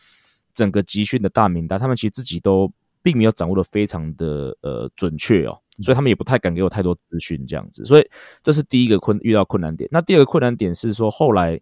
[0.52, 2.70] 整个集训的大名单，他们其实自己都
[3.02, 8.06] 并没有掌握的非常的呃准确哦，所以他们也不太敢给我太多资讯这样子，所以
[8.42, 9.88] 这是第一个困遇到困难点。
[9.92, 11.60] 那第二个困难点是说后来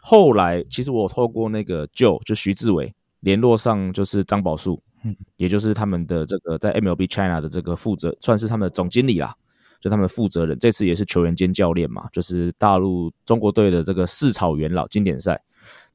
[0.00, 9.34] 后来其实我透过那个旧就徐志伟联络上就是张宝树，嗯，也就是他们的这个在 MLB China 的这个负责，算是他们的总经理啦，
[9.80, 15.42] 就他们的负责人，这次也是球员兼教练嘛，就是大陆中国队的这个四草元老经典赛，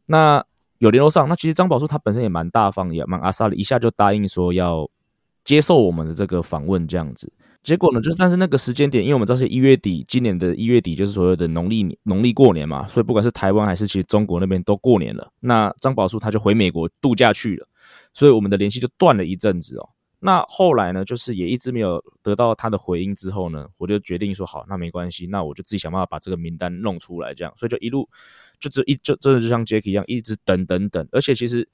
[0.05, 0.45] 那。
[0.79, 4.87] 有联络上，那其实张宝树他本身也蛮大方，也蛮阿萨的，一下就答应说要
[5.43, 7.33] 接受我们的这个访问这样子。
[7.63, 15.27] 结果呢，就是但是那个时间点，因为我们知道是一月底，今年的一月底就是所谓的农历农历过年嘛，所以不管是台湾还是其实中国那边都过年了。
[15.39, 17.67] 那张宝树他就回美国度假去了，
[18.13, 19.89] 所以我们的联系就断了一阵子哦。
[20.19, 28.09] 那后来呢，就是也一直没有得到他的回应之后呢，我就决定说好，那没关系，那我就自己想办法把这个名单弄出来，这样，所以就一路。
[28.59, 31.69] 就这一就真的就像 Jacky 一样，一直等等等，而且其实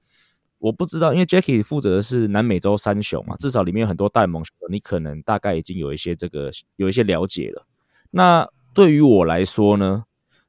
[0.57, 7.65] 我不知道，因为 Jacky 负责的是南美洲三雄嘛，至少里面有很多代盟，你可能大概已经有一些这个有一些了解了。
[8.11, 10.03] 那对于我来说呢，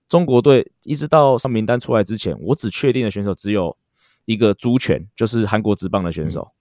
[0.09, 3.77] 中国队一直到上名单出来之前，我只确定的选手只有
[4.25, 6.53] 一个朱权，就是韩国职棒的选手。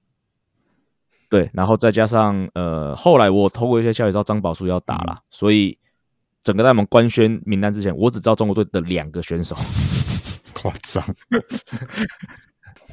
[1.30, 5.78] 对，然后再加上呃，后来我透过一些消息知道张宝树要打了，所以。
[6.46, 9.56] 整个在我们官宣名单之前，我只知道中国队的两个选手，
[10.54, 11.02] 夸张。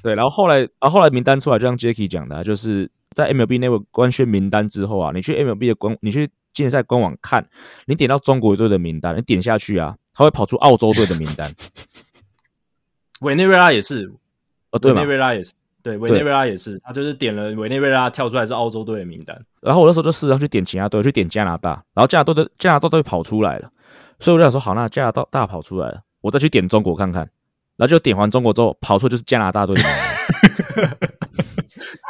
[0.04, 7.44] 对，然后后来，啊，后来名单出来，就像 Jacky 讲的，就是在 MLB 那位官宣名单之后啊，你去 MLB 的官，你去竞赛官网看，
[7.86, 11.52] 你点到中国队的名单，你点下去啊，他会跑出澳洲队的名单。
[13.22, 14.14] 委内瑞拉也是，
[14.72, 15.52] 哦，对，委内瑞拉也是。
[15.82, 23.70] 对，委内瑞拉也是，他就是点了委内瑞拉跳出来是澳洲队的名单，然后我那时候就试着去点其他队，去点加拿大，然后加拿大的加拿大队跑出来了，
[24.18, 27.22] 所以我就想说，好，那加拿大大跑出来了，我再去点中国看看，
[27.78, 29.74] 然后就点完中国之后，跑出就是加拿大队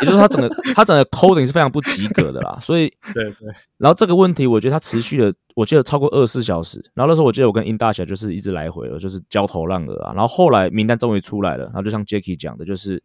[0.00, 13.02] 也就是他整个他整个 coding 是非常不及格的啦，所以 对对，然后这个问题我觉得他持续了，我记得超过二十四小时，然后那时候我记得我跟殷大侠就是一直来回了，就是焦头烂额啊，然后后来名单终于出来了，然后就像 Jacky 讲的，就是。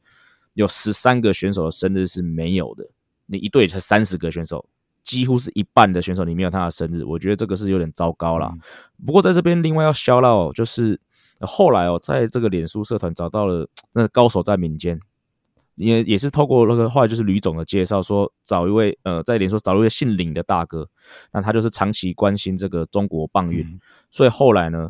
[0.56, 2.88] 有十三个选手的生日是没有的，
[3.26, 4.66] 你一队才三十个选手，
[5.04, 8.50] 几乎是一半的选手你没有他的生日，我觉得这个是有点糟糕了。
[9.06, 10.98] 不过在这边另外要消到，就是
[11.42, 14.98] 后来哦，在这个脸书社团找到了 那高手在民间，
[15.76, 20.88] 也也是透过那个后来就是吕总的介绍，说找一位呃在连说找一位姓林的大哥，
[21.32, 23.80] 那他就是长期关心这个中国棒运，
[24.12, 24.90] 所以后来呢。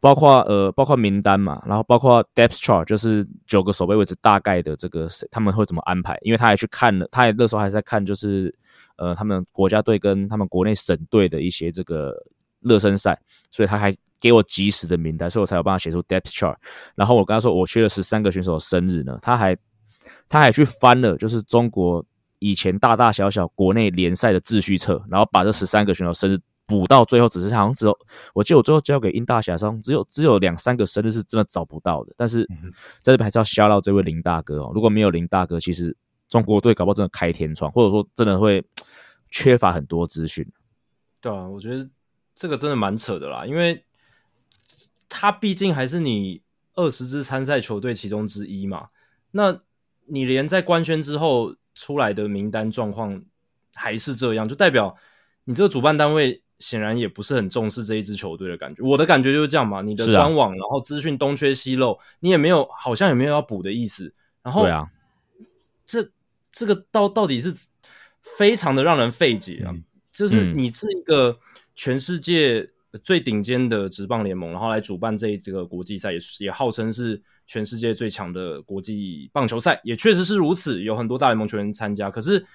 [0.00, 6.18] 包括呃，包括名单嘛，然后包括 depth chart，就是九个守备位置大概的这个他们会怎么安排？
[6.22, 8.52] 因为他还去看了，他也那时候还在看，就是
[8.96, 12.12] 呃，他们国家队跟他们国内省队的一些这个
[12.58, 13.16] 热身赛，
[13.52, 16.56] 所以他还给我及时的名单，所以我才有办法写出 depth chart。
[16.96, 19.56] 然后我跟他说，我缺了十三个选手的生日呢，他还
[20.28, 22.04] 他还去翻了，就是中国
[22.38, 26.38] 以前大大小小国内联赛的秩序册，然后把这十三个选手生日。
[26.68, 27.98] 补到最后只是好像只有，
[28.34, 32.46] 我记得我最后交给殷大侠上只有只有两三个生日是真的找不到的，但是
[33.00, 34.70] 在这边还是要消到这位林大哥哦。
[34.74, 35.96] 如果没有林大哥，其实
[36.28, 38.62] 中国队搞不好真的开天窗，或者说真的会
[39.30, 40.46] 缺乏很多资讯。
[41.22, 41.88] 对啊，我觉得
[42.34, 43.82] 这个真的蛮扯的啦，因为
[45.08, 46.42] 他毕竟还是你
[46.74, 48.86] 二十支参赛球队其中之一嘛。
[49.30, 49.58] 那
[50.08, 53.22] 你连在官宣之后出来的名单状况
[53.74, 54.96] 还是这样，就代表
[55.44, 56.42] 你这个主办单位。
[56.60, 59.80] 显然也不是很重视这一支球队的感觉，我的感觉就是这样嘛。
[59.80, 64.12] 你的官网，然后资讯东缺西漏，你也没有，好像也没有要补的意思。
[64.42, 64.90] 然后，对啊，
[65.86, 66.10] 这
[66.50, 67.54] 这个到到底是
[68.36, 69.70] 非常的让人费解啊！
[70.10, 71.38] 就是你是一个
[71.76, 72.68] 全世界
[73.04, 82.08] 最顶尖的职棒联盟，然后来主办这这个国际赛，也也号称是全世界最强的国际棒球赛，也确实是如此，有很多大联盟球员参加。
[82.08, 82.46] 可是，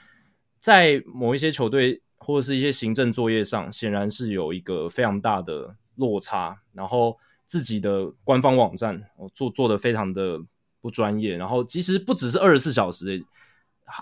[0.62, 2.02] 在某一些球队。
[2.26, 6.58] 或者是一些行政作业上，显然是有一个非常大的落差。
[6.72, 10.39] 然后自己的官方网站，我做做的非常的
[10.80, 11.36] 不专业。
[11.36, 13.22] 然后其实不只是二十四小时，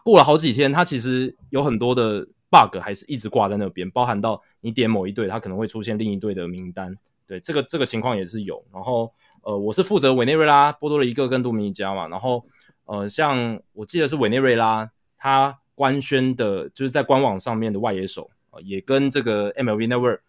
[0.03, 6.95] 过了好几天，它其实有很多的 bug 还是一直挂在那边，包含到你点某一队，它可能会出现另一队的名单。
[7.25, 8.63] 对，这个这个情况也是有。
[8.71, 9.11] 然后
[9.41, 12.07] 呃，我是负责委内瑞拉、波多黎各跟多米尼加嘛。
[12.07, 12.45] 然后
[12.85, 15.57] 呃，像我记得是委内瑞拉，它。
[15.73, 20.19] 官宣的，就是在官网上面的外野手啊，也跟这个 MLB Network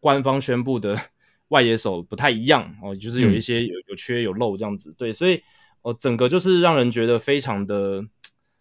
[0.00, 1.00] 官方宣布的
[1.48, 4.92] 外野手不太一样哦，就是有一些有有缺有漏这样子。
[4.98, 5.42] 对，所以
[5.80, 8.02] 呃，整个就是让人觉得非常的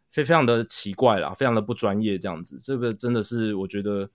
[0.09, 2.57] 非非常的奇怪啦，非常的不专业这样子。
[2.63, 4.09] 这个真的是我觉得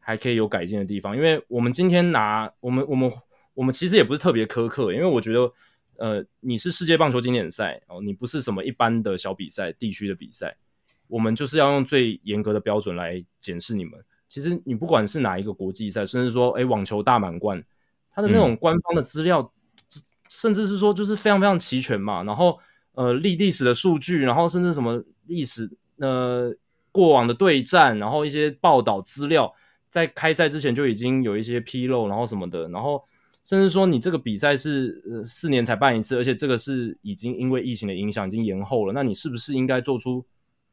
[0.00, 3.12] 还可以有改进的地方，因为我们今天拿我们我们
[3.54, 5.52] 我们其实也不是特别苛刻，因为我觉得
[5.96, 10.56] 呃，你是世界棒球经典赛哦，你不是什么一般的小比赛、地区的比赛。
[11.08, 14.00] 我们就是要用最严格的标准来检视你们。
[14.28, 17.60] 其实你不管是哪一个国际赛，甚至说，哎，网球大满贯，
[18.14, 19.52] 它的那种官方的资料，
[20.28, 22.22] 甚至是说就是非常非常齐全嘛。
[22.22, 22.56] 然后，
[22.92, 26.54] 呃，历历史的数据，然后甚至什么历史，呃，
[26.92, 29.52] 过往的对战，然后一些报道资料，
[29.88, 33.02] 在开赛之前就已经有一些纰漏，然后什么的，然后
[33.44, 40.24] 甚至说你这个比赛是呃四年才办一次，而且这个是已经因为疫情的影响已经延后了，那你是不是应该做出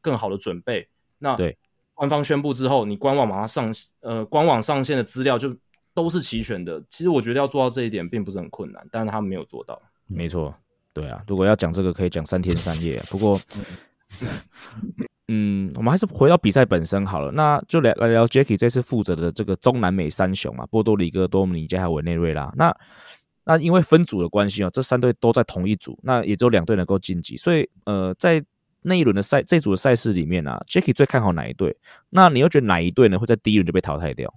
[0.02, 0.88] 更好的准备？
[1.20, 1.58] 那对。
[1.94, 5.58] 官方宣布之后，你官网马上上呃，官网上线的资料就
[5.96, 6.80] 都是齐全的。
[6.90, 9.82] 其实我觉得要做到这一点并不是很困难，但是他们没有做到。
[10.06, 10.54] 没错，
[10.94, 13.02] 对啊，如果要讲这个，可以讲三天三夜。
[13.10, 13.40] 不过，
[15.28, 17.32] 嗯，我们还是回到比赛本身好了。
[17.32, 22.52] 那就来来聊 Jacky 这次负责的这个中南美三雄嘛，波多黎各、多米尼加还有委内瑞拉。
[22.56, 22.76] 那
[23.44, 28.44] 那因为分组的关系哦，这三队都在同一组，那也只有两队能够晋级，所以呃，在
[28.84, 31.76] 那一轮的赛，这组的赛事里面啊，Jacky 最看好哪一队？
[32.10, 34.34] 那你又觉得哪一队呢会在第一轮就被淘汰掉？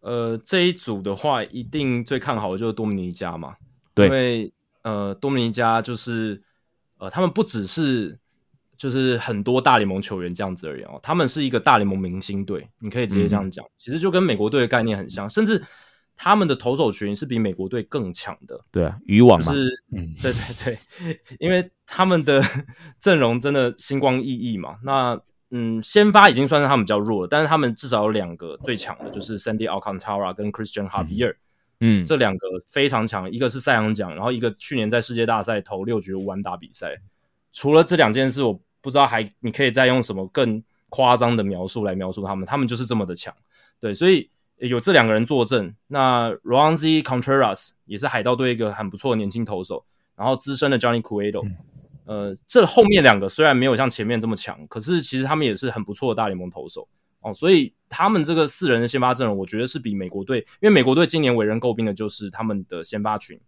[0.00, 3.56] 呃，这一组的话，一定最看好的就是多米尼加嘛。
[3.94, 6.40] 对，因为呃，多米尼加就是
[6.98, 8.18] 呃，他们不只是
[8.80, 13.62] 就是很多大联盟球员这样子而言哦，他们是一个大联盟明星队，你可以直接这样讲。
[13.76, 15.62] 其实就跟美国队的概念很像，甚至。
[16.22, 20.76] 他们的投手群是比美国队更强的，对啊，渔网嘛，是，嗯，对对
[21.06, 22.42] 对，因为他们的
[23.00, 24.76] 阵容真的星光熠熠嘛。
[24.84, 25.18] 那
[25.50, 31.36] 嗯，先发已经算是他们比较弱了，但是他们至少有两个最强的，就是 Sandy Alcantara 跟 Christian Javier，
[31.80, 37.00] 嗯，这两个非常强，一个是赛扬奖，然后一个去年在世界大赛投六局无安打比赛。
[37.54, 43.34] 除了这两件事，我不知道还你可以再用什么更夸张的描述来描述他们，他们就是这么的强，
[43.78, 44.30] 对，所以。
[44.60, 49.82] 有这两个人作证，那 Roansy Contreras 也是海盗队一个很不错的年轻投手，
[50.14, 51.50] 然后资深的 Johnny Cueto，
[52.04, 56.86] 呃，这后面两个虽然没有像前面这么强，可是其实他们也是很不错的大联盟投手
[57.20, 63.40] 哦，所以他们这个四人的先发阵容，我觉得是比美国队，因为美国队今年为人诟病的就是他们的先发群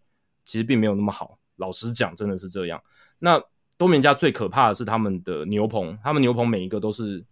[0.47, 2.83] 其实并没有那么好，老实讲真的是这样。
[3.19, 3.39] 那
[3.83, 7.25] 多米加最可怕的是他们的牛棚，他们牛棚每一个都是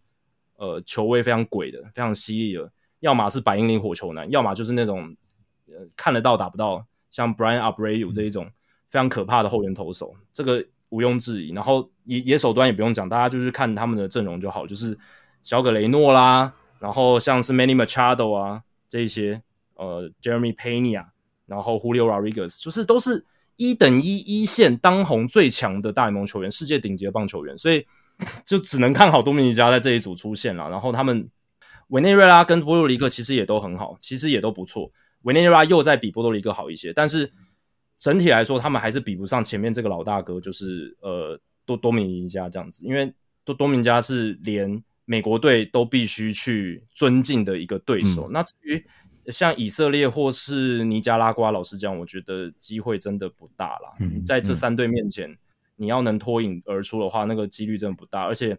[0.57, 2.69] 呃球威非常鬼的，非常犀利的。
[2.99, 5.15] 要么是百英灵火球男，要么就是那种
[5.69, 8.47] 呃看得到打不到，像 Brian Abreu 这一种
[8.89, 11.53] 非常可怕的后援投手，这个毋庸置疑。
[11.53, 14.99] 然后野野手端也不用讲，大家就是看他们的阵容就好，就是
[15.45, 19.41] 小葛雷诺啦，然后像是 Manny Machado 啊这一些，
[19.77, 21.07] 呃 Jeremy Pena，
[21.47, 23.25] 然后 Julio Rodriguez，就是都是
[23.61, 27.85] 一等一一线当红最强的大联盟球员，世界顶级的棒球员，所以
[28.47, 31.29] 就只能看好多米尼加在这一组出现了，然后他们。
[31.89, 34.89] 委内瑞拉跟波多黎各其实也都很好，其实也都不错。
[35.23, 37.29] 委内瑞拉又在比波多黎各好一些，但是
[37.99, 41.37] 整体来说，他们还是比不上前面这个老大哥，就是呃
[41.67, 42.87] 多多米尼加这样子。
[42.87, 43.13] 因为
[43.45, 48.29] 多多米尼加是连美国队都必须去尊敬的一个对手。
[48.31, 48.87] 那至于
[49.31, 53.95] 像以色列或是尼加拉瓜，老实讲，我觉得机会真的不大了。
[54.27, 55.37] 在这三队面前，
[55.77, 58.59] 你要能脱颖而出的话，那个几率真的不大，而且。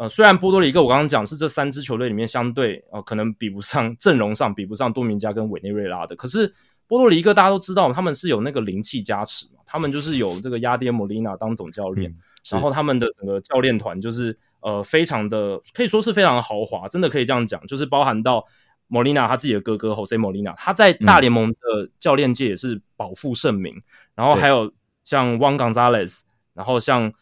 [0.00, 6.54] 呃，虽然波多黎各我刚刚讲是这三支球队里面相对呃可能比不上阵容上比不上多明加跟委内瑞拉的，可是
[6.86, 12.14] 波多黎各大家都知道他们是有那个灵气加持嘛，他们就是有这个亚迪莫利娜当总教练，
[12.48, 18.46] 然后他们的整个教练团就是呃非常的可以说是非常的豪华，真的可以这样讲，就是包含到
[18.88, 23.80] 莫利娜他自己的哥哥 Jose Molina，他在大联盟的教练界也是饱负盛名，
[24.16, 24.72] 然后还有
[25.04, 26.22] 像 Juan Gonzalez，
[26.54, 27.12] 然后像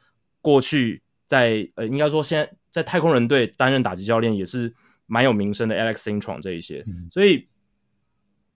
[0.41, 2.51] 过去在呃应该说现在。
[2.77, 4.75] 在太空人队担任打击教练也是
[5.07, 7.49] 蛮有名声的，Alex Intron 这一些，所以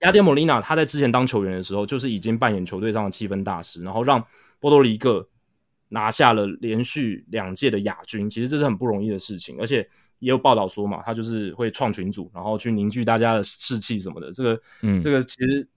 [0.01, 4.23] 亚迪莫利娜他在之前当球员的时候，就是已经扮演球队上的气氛大师，然后让
[4.59, 5.27] 波多黎各
[5.89, 9.89] 拿下了连续两届的亚军，其实这是很不容易的事情，而且
[10.21, 15.69] 也有报道说嘛，他就是会创群组，然后去凝聚大家的士气什么的，这个，嗯，这个其实。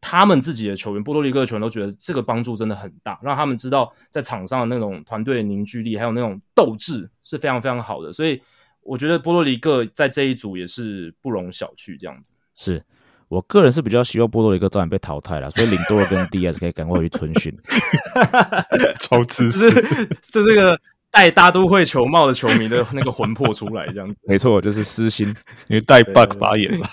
[0.00, 8.12] 他们自己的球员，波多黎各球员都觉得这个帮助真的很大，让他们知道在场上的那种团队凝聚力，还有那种斗志是非常非常好的。
[8.12, 8.40] 所以
[8.82, 11.98] 我觉得波多黎各在这一组也是不容小觑。
[11.98, 12.80] 这样子，是
[13.26, 17.52] 我个人是比较希望波多黎各早点被淘汰了，所以领多尔跟 DS 可以赶快去春训，
[19.02, 19.68] 超知识，
[20.22, 20.80] 是这个
[21.18, 25.26] 戴大都会球帽的球迷的那个魂魄出来，这样子，没错，就是私心，
[25.66, 26.88] 因为戴 bug 发言吧。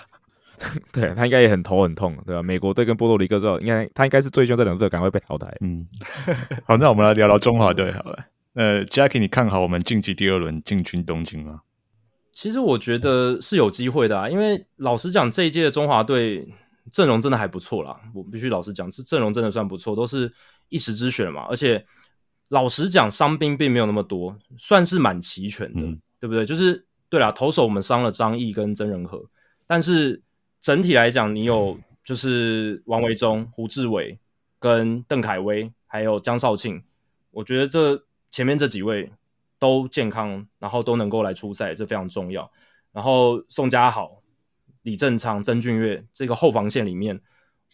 [0.91, 2.41] 对他应该也很头很痛，对吧？
[2.41, 5.55] 美国队跟波多黎各之后，应该他应该是最希望这两队赶快被淘汰。
[5.61, 5.85] 嗯，
[6.65, 8.17] 好，那我们来聊聊中华队好了。
[8.55, 11.61] 呃，Jackie，你看好我们晋级第二轮进军东京吗？
[12.33, 16.47] 其实我觉得是有机会的啊，因为老实讲，这一届的中华队
[16.91, 17.95] 阵容真的还不错啦。
[18.15, 20.33] 我必须老实讲，这阵容真的算不错，都是
[20.69, 21.45] 一时之选嘛。
[21.49, 21.85] 而且
[22.55, 26.45] 老实讲，伤兵并没有那么多，算是蛮齐全的，嗯对不对？
[26.45, 29.21] 就是对了，投手我们伤了张毅跟曾仁和，
[29.67, 30.21] 但是
[30.61, 34.17] 整体来讲，你有 就是王维忠、胡志伟
[34.57, 36.81] 跟邓凯威，还有江少庆，
[37.31, 38.01] 我觉得这
[38.31, 39.11] 前面这几位
[39.59, 42.49] 都健康，然后都能够来出赛，这非常重要。
[42.93, 44.23] 然后宋家豪、
[44.83, 47.19] 李正昌、曾俊岳这个后防线里面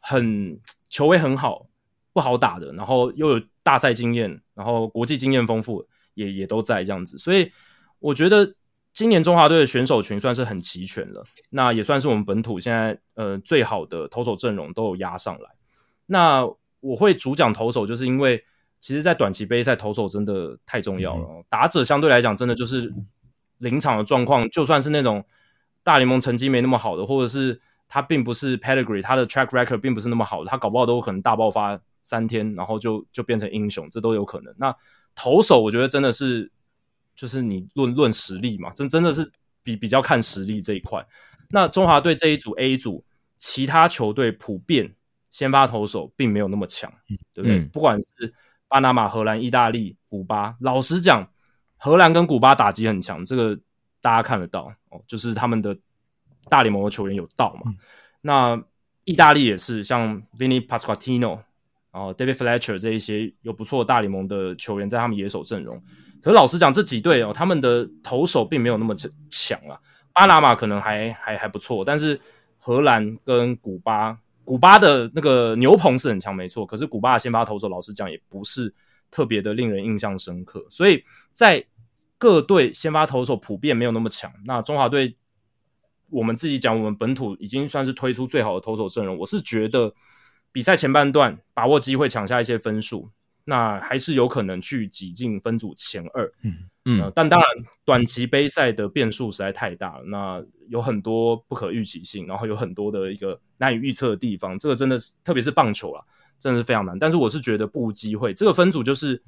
[0.01, 0.59] 很
[0.89, 1.67] 球威很好，
[2.13, 7.51] 不好打的，然后又有大赛经验，然后国际经验丰富，也也都在这样子，所以
[7.99, 8.53] 我觉得
[8.93, 15.49] 今年中华队的选手群算是很齐全了，那也算是我们本土现在呃最好的投手阵容都有压上来。
[16.05, 16.45] 那
[16.81, 18.43] 我会主讲投手，就是因为
[18.79, 22.91] 其实，在短期杯赛投手真的太重要了，打者相对来讲真的就是
[23.59, 25.23] 临场的状况，就算是那种
[25.83, 34.53] 大联盟成绩没那么好的，或者是他并不是 pedigree，他的 track record 并不是那么好的，他搞不好都有可能大爆发三天，然后就就变成英雄，这都有可能。
[34.57, 34.75] 那
[35.15, 36.51] 投手，我觉得真的是
[37.15, 39.29] 就是你论论实力嘛，真真的是
[39.61, 41.05] 比比较看实力这一块。
[41.49, 43.03] 那中华队这一组 A 组，
[43.37, 44.95] 其他球队普遍
[45.29, 46.91] 先发投手并没有那么强，
[47.33, 47.59] 对不对？
[47.59, 48.33] 嗯不管是
[48.67, 51.29] 巴拿马、荷兰、意大利、古巴，老实讲，
[51.77, 53.59] 荷兰跟古巴打击很强，这个
[53.99, 55.77] 大家看得到哦，就是他们的
[56.49, 57.73] 大联盟的球员有到嘛。
[58.21, 58.63] 那
[59.03, 61.41] 意大利也是，像 Vinny Pasquantino，
[61.91, 65.81] 然后 David Fletcher 这一些有不错大联盟的球员在他们野手阵容。
[66.21, 68.95] 可是老实讲，这几队哦，他们的投手并没有那么
[69.29, 69.79] 强啊。
[70.13, 72.19] 巴拿马可能还还还不错，但是
[72.57, 76.65] 荷兰跟古巴，古巴的那个牛棚是很强，没错。
[76.65, 78.73] 可是古巴的先发投手，老实讲也不是
[79.09, 80.65] 特别的令人印象深刻。
[80.69, 81.65] 所以在
[82.17, 84.31] 各队先发投手普遍没有那么强。
[84.45, 85.15] 那中华队，
[86.09, 89.17] 我们自己讲，我们本土已经算是推出最好的投手阵容。
[89.17, 89.91] 我是觉得
[90.51, 93.09] 比赛前半段把握机会抢下一些分数，
[93.45, 96.31] 那还是有可能去挤进分组前二。
[96.43, 97.47] 嗯呃，但当然，
[97.85, 106.03] 短期杯赛的变数实在太大了，那有很多不可预期性，然后有很多的一个难以预测的地方，这个真的是，特别是棒球啊，
[106.39, 106.97] 真的是非常难。
[106.97, 109.21] 但是我是觉得不无机会，这个分组就是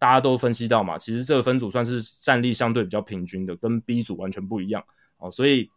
[0.00, 4.84] 大家都分析到嘛，其实这个分组算是战力相对比较平均的，跟 B 组完全不一样
[5.18, 5.70] 哦，所以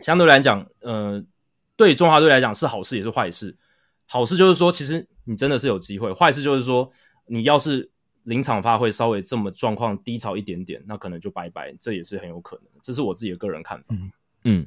[0.00, 1.24] 相对来讲，呃，
[1.74, 3.56] 对中华队来讲是好事也是坏事。
[4.06, 6.90] 好事就是说，其实你真的是有机会；坏事就是说，
[7.26, 7.90] 你要是
[8.24, 12.66] 临场发挥稍微这么状况低潮一点点，那可能就拜拜，这也是很有可能。
[12.82, 13.94] 这是我自己的个人看法。
[14.44, 14.66] 嗯，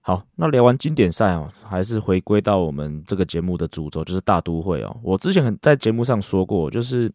[0.00, 4.94] 好，那聊完经典赛哦，还是回归到我们这个节目的主轴，就是大都会哦。
[5.02, 7.10] 我之前很在节目上说过，就是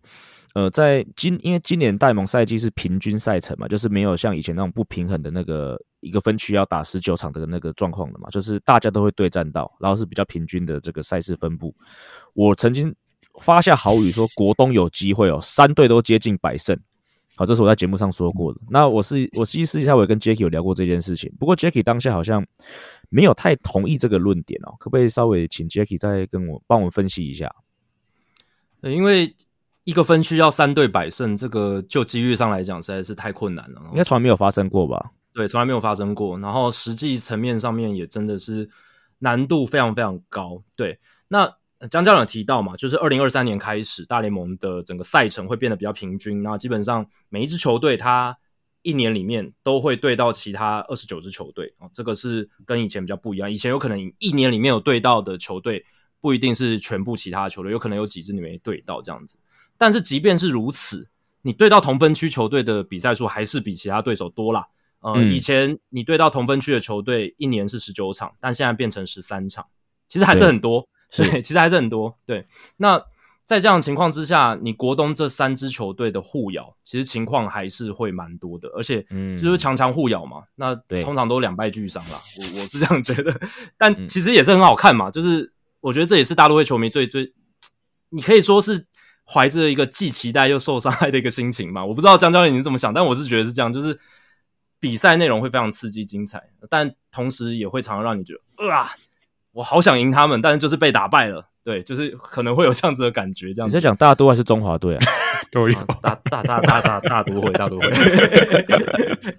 [0.55, 11.75] 呃，在今因为今年戴蒙赛季是平均赛程嘛，就是没有像以前那种不平衡的那个一个分区要打十九场的那个状况了嘛，就是大家都会对战到，然后是比较平均的这个赛事分布。
[12.33, 12.93] 我曾经
[13.39, 16.77] 发下豪语说，国东有机会哦，三队都接近百胜。
[17.35, 18.59] 好，这是我在节目上说过的。
[18.69, 22.45] 那我是我其实私底下我也跟 Jacky 有聊过这件事情，不过 Jacky 当下好像
[23.09, 27.49] 没有太同意这个论点哦，可不可以稍微请 Jacky 再跟我帮我们分析一下？
[28.81, 29.33] 对，因为
[29.85, 33.81] 一个分区要三队百胜，这个就几率上来讲实在是太困难了。
[33.91, 35.11] 应该从来没有发生过吧？
[35.39, 36.37] 对，从来没有发生过。
[36.39, 38.69] 然后实际层面上面也真的是
[39.19, 40.61] 难度非常非常高。
[40.75, 41.49] 对，那
[41.89, 48.37] 江教练提到嘛，就是二零二三年开始，大联盟的整个赛程会变得比较平均，那基本上每一支球队它
[48.81, 53.49] 一年里面都会对到其他二十九支球队哦，这个是跟以前比较不一样。
[53.49, 55.85] 以前有可能一年里面有对到的球队
[56.19, 59.39] 不一定是全部其他的球队，有可能有几支你没对到这样子。
[59.77, 61.07] 但是即便是如此，
[61.43, 64.67] 你对到同分区球队的比赛数还是比其他对手多啦。
[65.01, 69.65] 呃，嗯以前你对到同分区的球队一年是十九场，但现在变成十三场，
[70.07, 70.87] 其实还是很多。
[71.11, 72.15] 是对，其实还是很多。
[72.23, 72.45] 对，
[72.77, 73.03] 那
[73.43, 80.43] 在这样的情况之下，你国东这三支球队的互咬，其实情况还是会蛮多的，而且嗯就是强强互咬嘛。
[80.53, 83.35] 那对通常都两败俱伤啦，我我是这样觉得。
[83.75, 87.33] 但嗯其实也是很好看嘛，就是我觉得这也是大陆会球迷最最，
[88.09, 88.85] 你可以说是
[89.25, 91.83] 怀着一个既期待又受伤害的一个心情嘛。
[91.83, 93.99] 我不知道江教练你是怎么想，但我是觉得是这样，就是
[94.79, 98.91] 比赛内容会非常刺激精彩，但同时也会常常让你觉得啊。
[99.51, 101.49] 我好想赢他们，但是就是被打败了。
[101.63, 103.51] 对，就是可能会有这样子的感觉。
[103.51, 105.05] 这样子你在讲大都还是中华队啊？
[105.51, 107.87] 都有啊大大大大大大都会，大都会。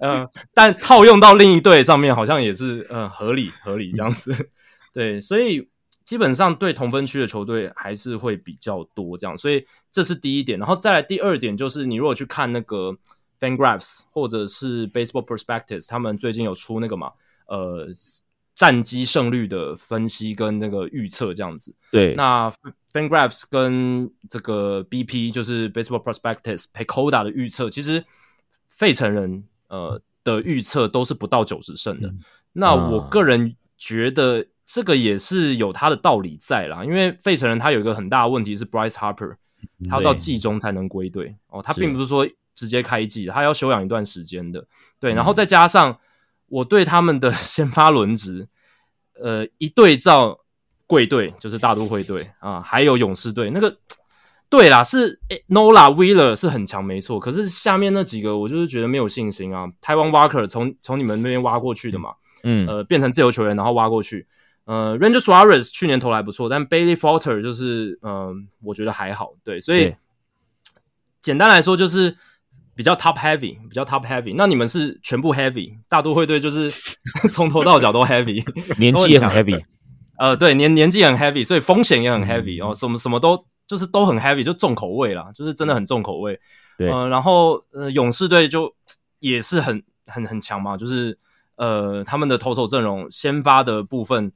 [0.00, 4.50] 嗯， 但套用到另一队上面，好像也是嗯合理合理这样子。
[4.92, 5.68] 对，所以
[6.04, 10.58] 基本上对同分区的球队还是会比较多这样，所以这是第一点。
[10.58, 12.96] 然后再来第二点就是，你如果去看那个
[13.40, 17.12] FanGraphs 或者是 Baseball Prospectus，他们最近有出那个嘛，
[17.46, 17.88] 呃。
[18.52, 21.74] 战机胜率的分析跟那个预测这样子。
[21.90, 22.52] 对，那
[22.92, 28.04] FanGraphs 跟这个 BP 就是 Baseball Prospectus Pecoda 的预测，其实
[28.66, 32.08] 费城人呃的预测都是不到九十胜的。
[32.08, 32.20] 嗯
[32.52, 39.36] 那我个人觉得这个也是有它的道理在啦，因为费城人他有一个很大的问题是 Bryce Harper，
[39.88, 42.28] 他要到季中才能归队哦，他并不是说
[42.60, 44.66] 直接开季，他要休养一段时间的。
[44.98, 45.98] 对，嗯然后再加上
[46.48, 48.48] 我对他们的 先发轮值，
[49.14, 50.40] 呃，一对照
[50.86, 53.78] 贵队就是大都会队啊，还有勇士队那个。
[54.50, 57.20] 对啦，是诶 Nola Wheeler 是很强，没错。
[57.20, 59.70] 可是下面那几个，我就是觉得没有信心啊。
[59.80, 64.26] 台湾 Walker 从从你们那边挖过去的嘛，嗯，呃，变成自由球员，然后挖过去。
[64.64, 69.34] 呃，Ranger Suarez 去年投来不错，但 Bailey Falter 就是，嗯、我觉得还好。
[69.44, 69.94] 对，所以
[71.22, 72.16] 简单来说就是
[72.80, 74.32] 比较 top heavy，比较 top heavy。
[74.34, 76.70] 那你们是全部 heavy，大都会队就是
[77.30, 78.42] 从头到脚都 heavy，
[78.78, 79.62] 年纪也很 heavy，
[80.16, 86.40] 呃，对，年年纪很 heavy，所以风险也很嗯 heavy、哦，什么什么都就是都很 heavy，就重口味啦，就是真的很重口味。
[86.78, 88.74] 对呃，然后呃，勇士队就
[89.18, 91.18] 也是很很很强嘛，就是
[91.56, 94.32] 呃，他们的投手阵容先发的部分，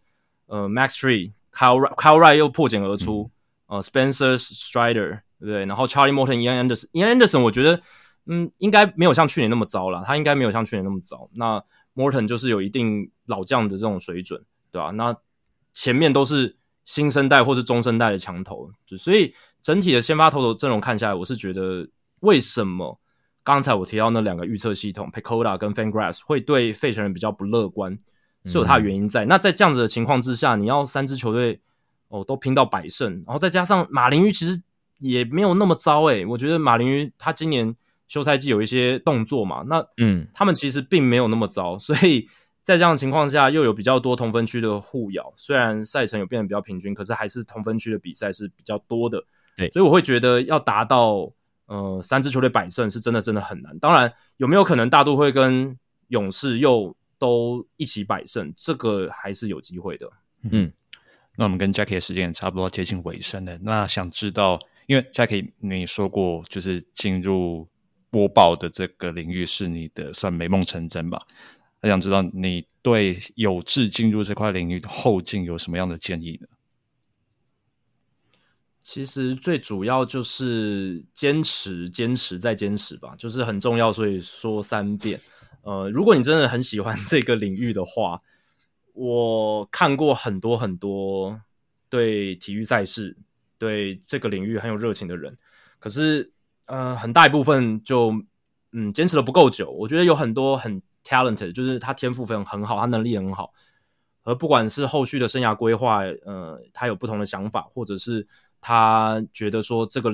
[0.49, 3.30] 呃，Max Tree、Kyle Wright 又破茧而出，
[3.68, 5.64] 呃，Spencer Strider 对不对？
[5.64, 7.80] 然后 Charlie Morton、Ian Anderson，Ian Anderson 我觉得
[8.27, 11.29] 嗯，应该没有像去年那么糟了，他应该没有像去年那么糟。
[11.35, 11.62] 那
[11.95, 15.16] Morton 就是有一定老将的这种水准，对吧、那
[15.72, 21.89] 前面都是新生代或是中生代的强投，就所以整体的先发投手阵容看下来，我是觉得
[22.20, 22.99] 为什么
[23.43, 27.97] 刚才我提到那两个预测系统 Pecola 跟 FanGraphs 会对费城人比较不乐观，
[28.45, 29.25] 是有它的原因在。
[29.27, 31.61] 那在这样子的情况之下，你要三支球队
[32.09, 34.62] 哦都拼到百胜，然后再加上马林鱼其实
[34.99, 37.75] 也没有那么糟诶、我觉得马林鱼他今年
[38.07, 42.28] 休赛季有一些动作嘛，那嗯，他们其实并没有那么糟，所以
[42.62, 45.32] 在这样的情况下，又有比较多同分区的互咬。
[45.36, 49.24] 虽然赛程有变得比较平均，可是还是同分区的比赛是比较多的。
[49.57, 51.30] 对所以我会觉得要达到
[51.66, 53.78] 呃三支球队百胜是真的真的很难。
[53.78, 55.78] 当然，有没有可能大都会跟
[56.09, 60.11] 勇士又都一起百胜，这个还是有机会的。
[60.50, 60.72] 嗯
[61.36, 63.59] 那我们跟 Jackie 的时间也差不多接近尾声了。
[63.62, 67.66] 那想知道，因为 Jackie 你说过，就是进入
[68.15, 71.27] 播报的这个领域是你的算美梦成真吧？
[71.81, 76.47] 那想知道你对有志进入这块领域的后进有什么样的建议呢？
[78.85, 85.19] 其实最主要就是坚持、坚持再坚持吧，就是很重要，所以说三遍。
[85.62, 88.23] 呃，如果你真的很喜欢这个领域的话，
[88.93, 91.41] 我看过很多很多
[91.89, 93.17] 对体育赛事、
[93.59, 95.37] 对这个领域很有热情的人，
[95.81, 96.31] 可是
[96.67, 98.15] 呃，很大一部分就
[98.73, 99.71] 嗯坚持的不够久。
[99.71, 103.53] 我觉得有很多很 talented，就是他天赋非常很好，他能力很好，
[104.25, 108.27] 而不管是后续的生涯规划，呃，他有不同的想法，或者是
[108.61, 110.11] 他觉得说这个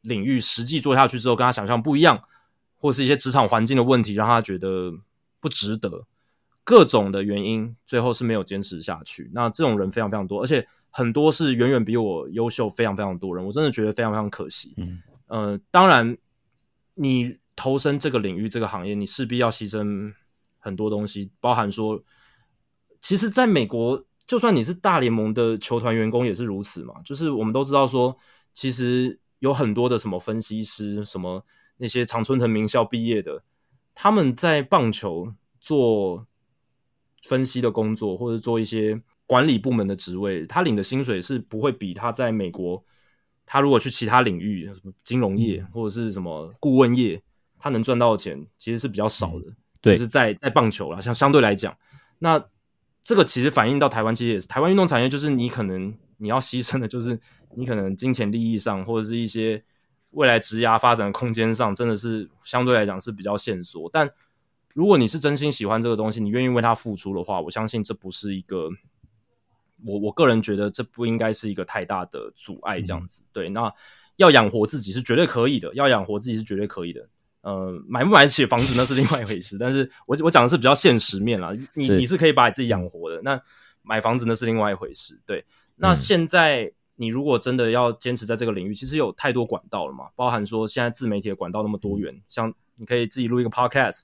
[0.00, 2.22] 领域实际做下去之后跟他想象不一样，
[2.78, 4.90] 或是一些职场环境的问题让他觉得
[5.38, 6.06] 不值得，
[6.64, 9.30] 各种的原因，最后是没有坚持下去。
[9.34, 14.72] 那这种人非常非常多，而且很多是远远比我优秀非常非常多人，我真的觉得非常非常可惜。
[14.78, 16.18] 嗯，呃，当然，
[16.94, 20.12] 你投身这个领域、这个行业，你势必要牺牲
[20.58, 22.02] 很多东西，包含说，
[23.00, 27.00] 其实在美国，就算你是大联盟的球团员工也是如此嘛。
[27.04, 28.16] 就是我们都知道说，
[28.54, 33.44] 其实有很多的什么分析师，什么那些常春藤名校毕业的，
[33.94, 36.26] 他们在棒球做
[37.22, 42.84] 分析的工作，或者做一些管理部门的职位，他领的薪水是不会比他在美国，
[43.52, 47.20] 他如果去其他领域，什么金融业或者是什么顾问业，
[47.58, 49.46] 他能赚到的钱其实是比较少的。
[49.80, 51.76] 对就是在在棒球啦，像相对来讲，
[52.20, 52.40] 那
[53.02, 57.18] 这个其实反映到台湾，其实也是台湾运动产业，就是你可能你要牺牲的，就是
[57.56, 59.60] 你可能金钱利益上，或者是一些
[60.10, 63.90] 未来职涯发展的空间上，真的是相对来讲是比较限缩。
[63.92, 64.08] 但
[64.74, 68.70] 如果你是真心喜欢这个东西，你愿意为它付出的话，我相信这不是一个
[69.84, 72.80] 我我个人觉得这不应该是一个太大的阻碍。
[72.80, 73.72] 这样子，对，那
[74.16, 77.08] 要养活自己是绝对可以的，要养活自己是绝对可以的。
[77.42, 81.52] 呃，买不买得起房子那是另外一回事，但是我我讲的是比较现实面啦。
[81.74, 83.40] 你是你是可以把你自己养活的，那
[83.82, 85.18] 买房子那是另外一回事。
[85.24, 85.42] 对，
[85.76, 94.02] 那嗯现在你如果真的要坚持在这个领域，其实有太多管道了嘛，包含说现在自媒体的管道那么多元，像你可以自己录一个 podcast，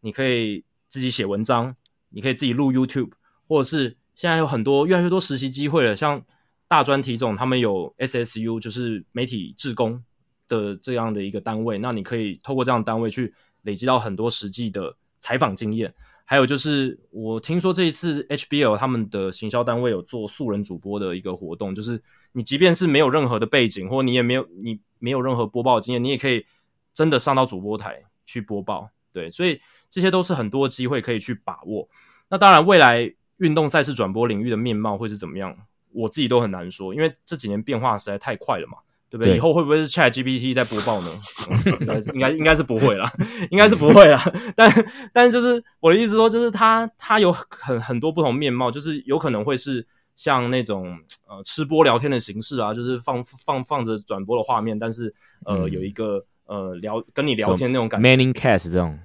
[0.00, 1.76] 你可以自己写文章，
[2.08, 3.10] 你可以自己录 YouTube，
[3.46, 6.20] 或者是现在有很多越来越多实习机会了，像
[6.66, 10.02] 大专体总他们有 SSU，就是媒体志工
[10.48, 15.94] 的这样的一个单位，那你可以透过这样的单位去累积到很多实际的采访经验，
[16.24, 22.02] 还有就是我听说这一次 HBL 他们的行销单位有做素人主播的一个活动，就是
[22.32, 26.44] 你即便是没有任何的背景，或你也没有你没有任何播报经验，你也可以
[26.92, 28.90] 真的上到主播台去播报。
[29.12, 31.88] 对，所以这些都是很多机会可以去把握。
[32.28, 35.56] 那当然，未来运动赛事转播领域的面貌会是怎么样，
[35.92, 38.78] 我自己都很难说，因为这几年变化实在太快了嘛。
[39.10, 39.34] 对不对？
[39.38, 41.10] 以后会不会是 Chat GPT 在播报呢？
[41.80, 43.10] 应该应该应该是不会啦，
[43.50, 44.22] 应该是不会啦。
[44.54, 44.70] 但
[45.14, 55.14] 但就是我的意思说，就是它它有很很多不同面貌，就是有可能会是像那种呃吃播聊天的形式啊，就是放放放着转播的画面，但是
[55.46, 58.06] 呃有一个呃聊跟你聊天那种感觉。
[58.06, 58.98] Manning Cast 这种，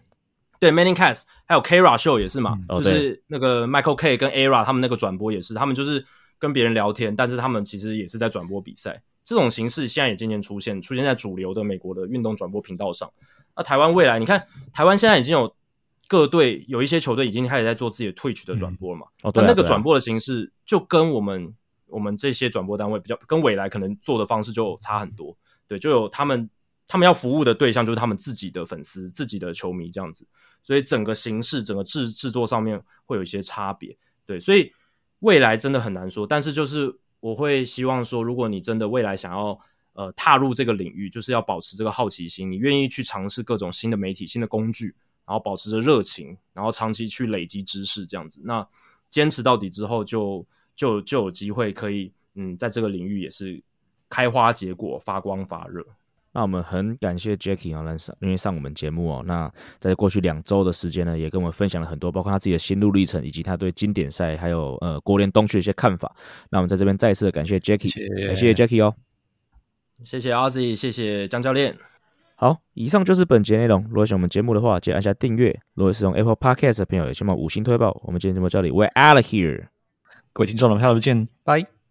[0.64, 6.06] 对 Manning Cast，还有 Kara Show 也是嘛，就是那个 Michael K 跟 Era 他们那个转播也是，他们就是
[6.40, 9.04] 跟别人聊天，但是他们其实也是在转播比赛。
[9.26, 13.12] 这种形式现在也渐渐出现，出现在主流的美国的运动转播频道上。
[13.58, 14.42] 那台湾未来，你看
[14.72, 15.54] 台湾现在已经有
[16.08, 19.08] 各队有一些球队已经开始在做自己的 Twitch 的转播了嘛？
[19.24, 21.54] 哦，那那个转播的形式就跟我们
[21.88, 25.36] 我们这些转播单位比较，跟未来可能做的方式就差很多。
[25.68, 26.50] 对，就有他们
[26.94, 30.24] 他们要服务的对象就是他们自己的粉丝、自己的球迷这样子，
[30.62, 33.98] 所以整个形式、整个制制作上面会有一些差别。
[34.28, 34.72] 对，所以
[35.22, 37.00] 未来真的很难说，但是就是。
[37.24, 39.58] 我会希望说，如果你真的未来想要
[39.94, 44.94] 呃踏入这个领域，就是要保持这个好奇心，你愿意去尝试各种新的媒体、新的工具，
[45.26, 48.68] 然后保持着热情，然后长期去累积知识，这样子，那
[49.10, 53.64] 坚持到底之后，就就就有机会可以嗯，在这个领域也是
[54.10, 55.82] 开花结果、发光发热。
[56.34, 59.24] 那我们很感谢 Jackie 啊来上，因为上我们节目哦。
[59.26, 66.14] 那在过去两周的时间呢，也跟我们分享了很多，包括他自己的心路历程，以及他对经典赛还有呃国联东区的一些看法。
[66.50, 68.96] 那我们在这边再次的感谢 Jackie，感谢 Jackie 哦，
[70.04, 71.78] 谢谢 Ozzy，谢谢江教练。
[72.36, 73.86] 好，以上就是本节内容。
[73.88, 75.58] 如果喜欢我们节目的话，记得按下订阅。
[75.76, 78.02] 如果是用 Apple Podcast 的朋友，也希望五星推爆。
[78.04, 79.68] 我们今天节目这里，We're out of here。
[80.34, 81.83] 各位听众，我们下次见，拜。